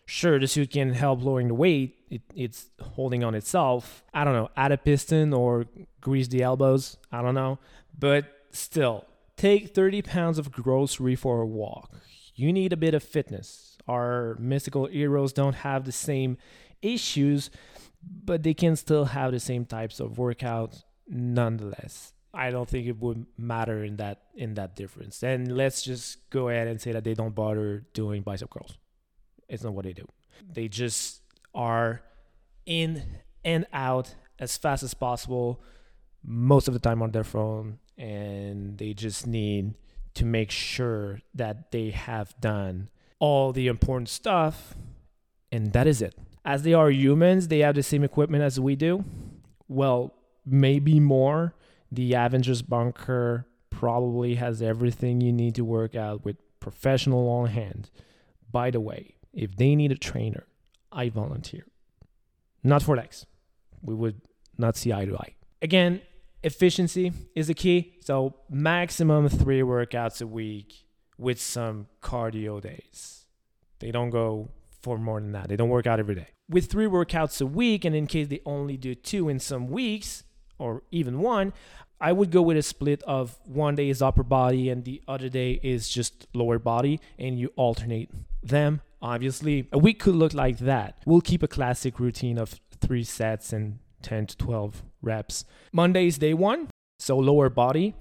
Sure, 0.06 0.38
the 0.38 0.46
suit 0.46 0.70
can 0.70 0.92
help 0.92 1.24
lowering 1.24 1.48
the 1.48 1.54
weight. 1.54 1.96
It, 2.08 2.22
it's 2.36 2.66
holding 2.80 3.24
on 3.24 3.34
itself. 3.34 4.04
I 4.14 4.22
don't 4.22 4.32
know, 4.32 4.48
add 4.56 4.70
a 4.70 4.78
piston 4.78 5.34
or 5.34 5.66
grease 6.00 6.28
the 6.28 6.44
elbows. 6.44 6.98
I 7.10 7.20
don't 7.20 7.34
know. 7.34 7.58
But 7.98 8.26
still, 8.52 9.06
take 9.36 9.74
30 9.74 10.02
pounds 10.02 10.38
of 10.38 10.52
grocery 10.52 11.16
for 11.16 11.40
a 11.40 11.46
walk. 11.46 11.90
You 12.36 12.52
need 12.52 12.72
a 12.72 12.76
bit 12.76 12.94
of 12.94 13.02
fitness. 13.02 13.76
Our 13.88 14.36
mystical 14.38 14.86
heroes 14.86 15.32
don't 15.32 15.56
have 15.56 15.84
the 15.84 15.90
same 15.90 16.38
issues 16.80 17.50
but 18.24 18.42
they 18.42 18.54
can 18.54 18.76
still 18.76 19.06
have 19.06 19.32
the 19.32 19.40
same 19.40 19.64
types 19.64 20.00
of 20.00 20.12
workouts 20.12 20.84
nonetheless. 21.08 22.12
I 22.34 22.50
don't 22.50 22.68
think 22.68 22.86
it 22.86 22.98
would 23.00 23.26
matter 23.36 23.82
in 23.84 23.96
that 23.96 24.22
in 24.34 24.54
that 24.54 24.76
difference. 24.76 25.22
And 25.22 25.56
let's 25.56 25.82
just 25.82 26.28
go 26.30 26.48
ahead 26.48 26.68
and 26.68 26.80
say 26.80 26.92
that 26.92 27.04
they 27.04 27.14
don't 27.14 27.34
bother 27.34 27.86
doing 27.94 28.22
bicep 28.22 28.50
curls. 28.50 28.76
It's 29.48 29.64
not 29.64 29.72
what 29.72 29.84
they 29.84 29.94
do. 29.94 30.06
They 30.52 30.68
just 30.68 31.22
are 31.54 32.02
in 32.66 33.02
and 33.44 33.66
out 33.72 34.14
as 34.38 34.56
fast 34.56 34.82
as 34.82 34.94
possible 34.94 35.60
most 36.22 36.68
of 36.68 36.74
the 36.74 36.80
time 36.80 37.02
on 37.02 37.10
their 37.12 37.24
phone 37.24 37.78
and 37.96 38.78
they 38.78 38.92
just 38.92 39.26
need 39.26 39.74
to 40.14 40.24
make 40.24 40.50
sure 40.50 41.20
that 41.34 41.72
they 41.72 41.90
have 41.90 42.34
done 42.40 42.88
all 43.18 43.52
the 43.52 43.66
important 43.66 44.08
stuff 44.08 44.74
and 45.50 45.72
that 45.72 45.86
is 45.86 46.02
it 46.02 46.14
as 46.48 46.62
they 46.62 46.72
are 46.72 46.90
humans, 46.90 47.48
they 47.48 47.58
have 47.58 47.74
the 47.74 47.82
same 47.82 48.02
equipment 48.02 48.42
as 48.42 48.58
we 48.58 48.74
do. 48.74 49.04
Well, 49.68 50.14
maybe 50.46 50.98
more. 50.98 51.54
The 51.92 52.14
Avengers 52.14 52.62
bunker 52.62 53.46
probably 53.68 54.36
has 54.36 54.62
everything 54.62 55.20
you 55.20 55.30
need 55.30 55.54
to 55.56 55.62
work 55.62 55.94
out 55.94 56.24
with 56.24 56.36
professional 56.58 57.28
on 57.28 57.48
hand. 57.48 57.90
By 58.50 58.70
the 58.70 58.80
way, 58.80 59.16
if 59.34 59.56
they 59.56 59.76
need 59.76 59.92
a 59.92 59.98
trainer, 59.98 60.46
I 60.90 61.10
volunteer. 61.10 61.66
Not 62.64 62.82
for 62.82 62.96
Lex. 62.96 63.26
We 63.82 63.94
would 63.94 64.22
not 64.56 64.74
see 64.74 64.90
eye 64.90 65.04
to 65.04 65.18
eye. 65.18 65.34
Again, 65.60 66.00
efficiency 66.42 67.12
is 67.34 67.48
the 67.48 67.54
key. 67.54 67.92
So, 68.00 68.36
maximum 68.48 69.28
three 69.28 69.60
workouts 69.60 70.22
a 70.22 70.26
week 70.26 70.86
with 71.18 71.38
some 71.38 71.88
cardio 72.02 72.58
days. 72.62 73.26
They 73.80 73.90
don't 73.90 74.08
go 74.08 74.48
more 74.96 75.20
than 75.20 75.32
that. 75.32 75.48
They 75.48 75.56
don't 75.56 75.68
work 75.68 75.86
out 75.86 75.98
every 75.98 76.14
day. 76.14 76.28
With 76.48 76.70
three 76.70 76.86
workouts 76.86 77.42
a 77.42 77.46
week, 77.46 77.84
and 77.84 77.94
in 77.94 78.06
case 78.06 78.28
they 78.28 78.40
only 78.46 78.76
do 78.76 78.94
two 78.94 79.28
in 79.28 79.38
some 79.38 79.68
weeks, 79.68 80.24
or 80.58 80.82
even 80.90 81.20
one, 81.20 81.52
I 82.00 82.12
would 82.12 82.30
go 82.30 82.42
with 82.42 82.56
a 82.56 82.62
split 82.62 83.02
of 83.02 83.38
one 83.44 83.74
day 83.74 83.88
is 83.88 84.00
upper 84.00 84.22
body 84.22 84.70
and 84.70 84.84
the 84.84 85.02
other 85.08 85.28
day 85.28 85.58
is 85.62 85.88
just 85.88 86.26
lower 86.32 86.58
body, 86.58 87.00
and 87.18 87.38
you 87.38 87.52
alternate 87.56 88.10
them. 88.42 88.80
Obviously, 89.02 89.68
a 89.72 89.78
week 89.78 90.00
could 90.00 90.14
look 90.14 90.32
like 90.34 90.58
that. 90.58 90.96
We'll 91.04 91.20
keep 91.20 91.42
a 91.42 91.48
classic 91.48 92.00
routine 92.00 92.38
of 92.38 92.60
three 92.80 93.04
sets 93.04 93.52
and 93.52 93.78
10 94.02 94.28
to 94.28 94.36
12 94.36 94.82
reps. 95.02 95.44
Monday 95.72 96.06
is 96.06 96.18
day 96.18 96.34
one, 96.34 96.68
so 96.98 97.18
lower 97.18 97.48
body. 97.48 97.94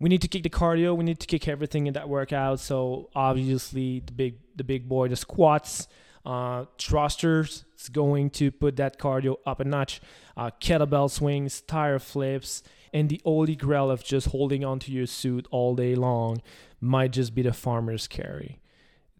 We 0.00 0.08
need 0.08 0.22
to 0.22 0.28
kick 0.28 0.44
the 0.44 0.50
cardio. 0.50 0.96
We 0.96 1.04
need 1.04 1.18
to 1.20 1.26
kick 1.26 1.48
everything 1.48 1.86
in 1.86 1.94
that 1.94 2.08
workout. 2.08 2.60
So 2.60 3.10
obviously 3.14 4.00
the 4.04 4.12
big 4.12 4.38
the 4.54 4.64
big 4.64 4.88
boy, 4.88 5.08
the 5.08 5.16
squats, 5.16 5.88
uh, 6.28 6.66
thrusters. 6.78 7.64
It's 7.72 7.88
going 7.88 8.30
to 8.30 8.50
put 8.52 8.76
that 8.76 8.98
cardio 8.98 9.36
up 9.46 9.60
a 9.60 9.64
notch. 9.64 10.00
Uh, 10.36 10.50
kettlebell 10.60 11.10
swings, 11.10 11.62
tire 11.62 11.98
flips, 11.98 12.62
and 12.92 13.08
the 13.08 13.20
holy 13.24 13.56
grail 13.56 13.90
of 13.90 14.04
just 14.04 14.28
holding 14.28 14.64
onto 14.64 14.92
your 14.92 15.06
suit 15.06 15.48
all 15.50 15.74
day 15.74 15.94
long 15.94 16.42
might 16.80 17.12
just 17.12 17.34
be 17.34 17.42
the 17.42 17.52
farmer's 17.52 18.06
carry. 18.06 18.60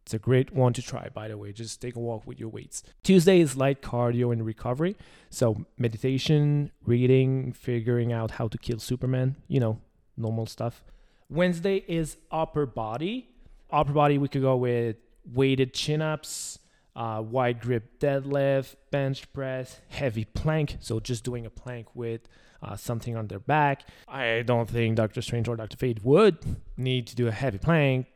It's 0.02 0.14
a 0.14 0.18
great 0.18 0.54
one 0.54 0.72
to 0.74 0.82
try, 0.82 1.08
by 1.12 1.28
the 1.28 1.36
way. 1.36 1.52
Just 1.52 1.80
take 1.80 1.96
a 1.96 1.98
walk 1.98 2.26
with 2.26 2.38
your 2.38 2.48
weights. 2.48 2.82
Tuesday 3.02 3.40
is 3.40 3.56
light 3.56 3.82
cardio 3.82 4.32
and 4.32 4.44
recovery. 4.44 4.96
So, 5.30 5.66
meditation, 5.76 6.70
reading, 6.84 7.52
figuring 7.52 8.12
out 8.12 8.32
how 8.32 8.48
to 8.48 8.56
kill 8.58 8.78
Superman, 8.78 9.36
you 9.48 9.60
know, 9.60 9.80
normal 10.16 10.46
stuff. 10.46 10.82
Wednesday 11.28 11.84
is 11.88 12.16
upper 12.30 12.64
body. 12.64 13.28
Upper 13.70 13.92
body, 13.92 14.16
we 14.16 14.28
could 14.28 14.40
go 14.40 14.56
with 14.56 14.96
weighted 15.30 15.74
chin 15.74 16.00
ups, 16.00 16.58
uh, 16.98 17.22
wide 17.22 17.60
grip 17.60 17.98
deadlift, 17.98 18.74
bench 18.90 19.32
press, 19.32 19.80
heavy 19.88 20.24
plank. 20.24 20.76
So, 20.80 21.00
just 21.00 21.24
doing 21.24 21.46
a 21.46 21.50
plank 21.50 21.94
with 21.94 22.22
uh, 22.62 22.76
something 22.76 23.16
on 23.16 23.28
their 23.28 23.38
back. 23.38 23.88
I 24.06 24.42
don't 24.44 24.68
think 24.68 24.96
Doctor 24.96 25.22
Strange 25.22 25.48
or 25.48 25.56
Doctor 25.56 25.76
Fate 25.76 26.04
would 26.04 26.38
need 26.76 27.06
to 27.06 27.16
do 27.16 27.28
a 27.28 27.32
heavy 27.32 27.58
plank 27.58 28.06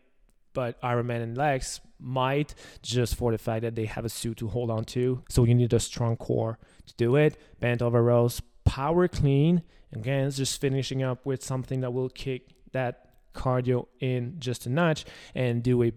but 0.55 0.79
Iron 0.83 1.07
Man 1.07 1.21
and 1.21 1.37
Lex 1.37 1.81
might 1.99 2.55
just 2.83 3.15
for 3.15 3.33
the 3.33 3.39
fact 3.39 3.63
that 3.63 3.75
they 3.75 3.87
have 3.87 4.05
a 4.05 4.09
suit 4.09 4.39
to 4.39 4.49
hold 4.49 4.71
on 4.71 4.85
to. 4.87 5.23
So 5.29 5.45
you 5.45 5.55
need 5.55 5.73
a 5.73 5.81
strong 5.81 6.17
core 6.17 6.59
to 6.87 6.95
do 6.97 7.17
it. 7.17 7.37
Bent 7.61 7.83
over 7.83 8.03
rows, 8.03 8.41
power 8.65 9.09
clean. 9.09 9.63
Again, 9.93 10.27
it's 10.27 10.37
just 10.37 10.61
finishing 10.61 11.03
up 11.03 11.25
with 11.25 11.43
something 11.43 11.81
that 11.81 11.93
will 11.93 12.09
kick 12.09 12.49
that 12.73 13.11
cardio 13.35 13.87
in 14.01 14.37
just 14.39 14.67
a 14.67 14.71
notch 14.71 15.05
and 15.35 15.63
do 15.63 15.83
a 15.83 15.93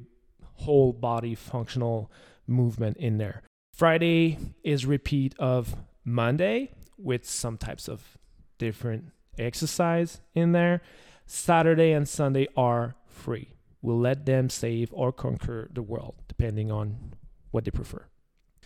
whole 0.54 0.93
body 0.93 1.36
functional 1.36 2.12
movement 2.47 2.97
in 2.97 3.17
there. 3.17 3.41
Friday 3.73 4.38
is 4.63 4.86
repeat 4.86 5.36
of 5.39 5.75
Monday 6.03 6.71
with 6.97 7.27
some 7.27 7.58
types 7.58 7.88
of 7.88 8.17
different 8.58 9.12
exercise 9.38 10.21
in 10.34 10.51
there. 10.53 10.81
Saturday 11.25 11.91
and 11.91 12.08
Sunday 12.08 12.47
are 12.55 12.95
free 13.08 13.55
We'll 13.86 13.99
let 13.99 14.25
them 14.25 14.49
save 14.49 14.91
or 14.93 15.12
conquer 15.12 15.69
the 15.71 15.84
world, 15.84 16.15
depending 16.27 16.71
on 16.71 17.13
what 17.51 17.65
they 17.65 17.71
prefer. 17.71 18.08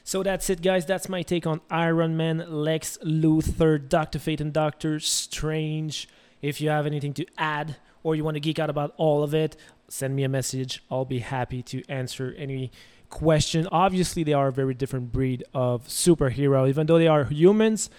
So 0.06 0.24
that's 0.24 0.50
it, 0.50 0.62
guys. 0.62 0.86
That's 0.86 1.10
my 1.10 1.24
take 1.24 1.46
on 1.46 1.60
Iron 1.70 2.16
Man, 2.16 2.46
Lex 2.48 2.98
Luthor, 3.04 3.78
Doctor 3.90 4.18
Fate, 4.18 4.40
and 4.40 4.54
Doctor 4.54 4.98
Strange. 5.02 6.08
If 6.42 6.62
you 6.62 6.70
have 6.70 6.86
anything 6.86 7.14
to 7.16 7.26
add 7.38 7.76
or 8.02 8.16
you 8.16 8.24
want 8.24 8.36
to 8.36 8.40
geek 8.40 8.60
out 8.60 8.70
about 8.70 8.94
all 8.96 9.22
of 9.22 9.34
it, 9.34 9.58
send 9.90 10.16
me 10.16 10.24
a 10.24 10.30
message. 10.30 10.82
I'll 10.90 11.04
be 11.04 11.20
happy 11.20 11.62
to 11.64 11.84
answer 11.90 12.34
any 12.38 12.72
question. 13.10 13.68
Obviously, 13.72 14.24
they 14.24 14.34
are 14.34 14.48
a 14.48 14.52
very 14.52 14.74
different 14.74 15.12
breed 15.12 15.44
of 15.54 15.88
superhero, 15.88 16.68
even 16.68 16.88
though 16.88 16.98
they 16.98 17.08
are 17.08 17.26
humans 17.26 17.90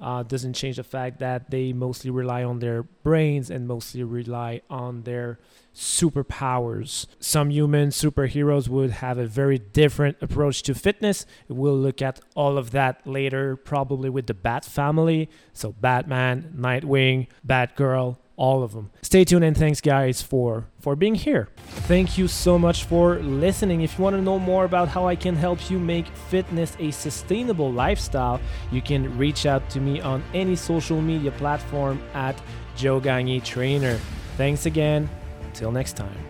uh, 0.00 0.22
doesn't 0.22 0.54
change 0.54 0.76
the 0.76 0.82
fact 0.82 1.18
that 1.18 1.50
they 1.50 1.72
mostly 1.72 2.10
rely 2.10 2.42
on 2.42 2.58
their 2.58 2.82
brains 2.82 3.50
and 3.50 3.68
mostly 3.68 4.02
rely 4.02 4.62
on 4.70 5.02
their 5.02 5.38
superpowers. 5.74 7.06
Some 7.20 7.50
human 7.50 7.90
superheroes 7.90 8.66
would 8.68 8.90
have 8.90 9.18
a 9.18 9.26
very 9.26 9.58
different 9.58 10.16
approach 10.20 10.62
to 10.64 10.74
fitness. 10.74 11.26
We'll 11.48 11.78
look 11.78 12.00
at 12.00 12.20
all 12.34 12.56
of 12.56 12.70
that 12.70 13.06
later, 13.06 13.56
probably 13.56 14.08
with 14.08 14.26
the 14.26 14.34
Bat 14.34 14.64
family. 14.64 15.28
So, 15.52 15.72
Batman, 15.72 16.54
Nightwing, 16.56 17.28
Batgirl, 17.46 18.16
all 18.40 18.62
of 18.62 18.72
them. 18.72 18.90
Stay 19.02 19.22
tuned 19.22 19.44
and 19.44 19.56
thanks 19.56 19.80
guys 19.82 20.22
for 20.22 20.64
for 20.80 20.96
being 20.96 21.14
here. 21.14 21.48
Thank 21.86 22.16
you 22.16 22.26
so 22.26 22.58
much 22.58 22.84
for 22.84 23.16
listening. 23.18 23.82
If 23.82 23.98
you 23.98 24.02
want 24.02 24.16
to 24.16 24.22
know 24.22 24.38
more 24.38 24.64
about 24.64 24.88
how 24.88 25.06
I 25.06 25.14
can 25.14 25.36
help 25.36 25.70
you 25.70 25.78
make 25.78 26.06
fitness 26.30 26.74
a 26.80 26.90
sustainable 26.90 27.70
lifestyle, 27.70 28.40
you 28.72 28.80
can 28.80 29.16
reach 29.18 29.44
out 29.44 29.68
to 29.70 29.80
me 29.80 30.00
on 30.00 30.24
any 30.32 30.56
social 30.56 31.02
media 31.02 31.32
platform 31.32 32.02
at 32.14 32.40
Joe 32.76 32.98
Gagne 32.98 33.40
Trainer. 33.40 34.00
Thanks 34.38 34.64
again. 34.64 35.08
Until 35.44 35.70
next 35.70 35.96
time. 35.96 36.29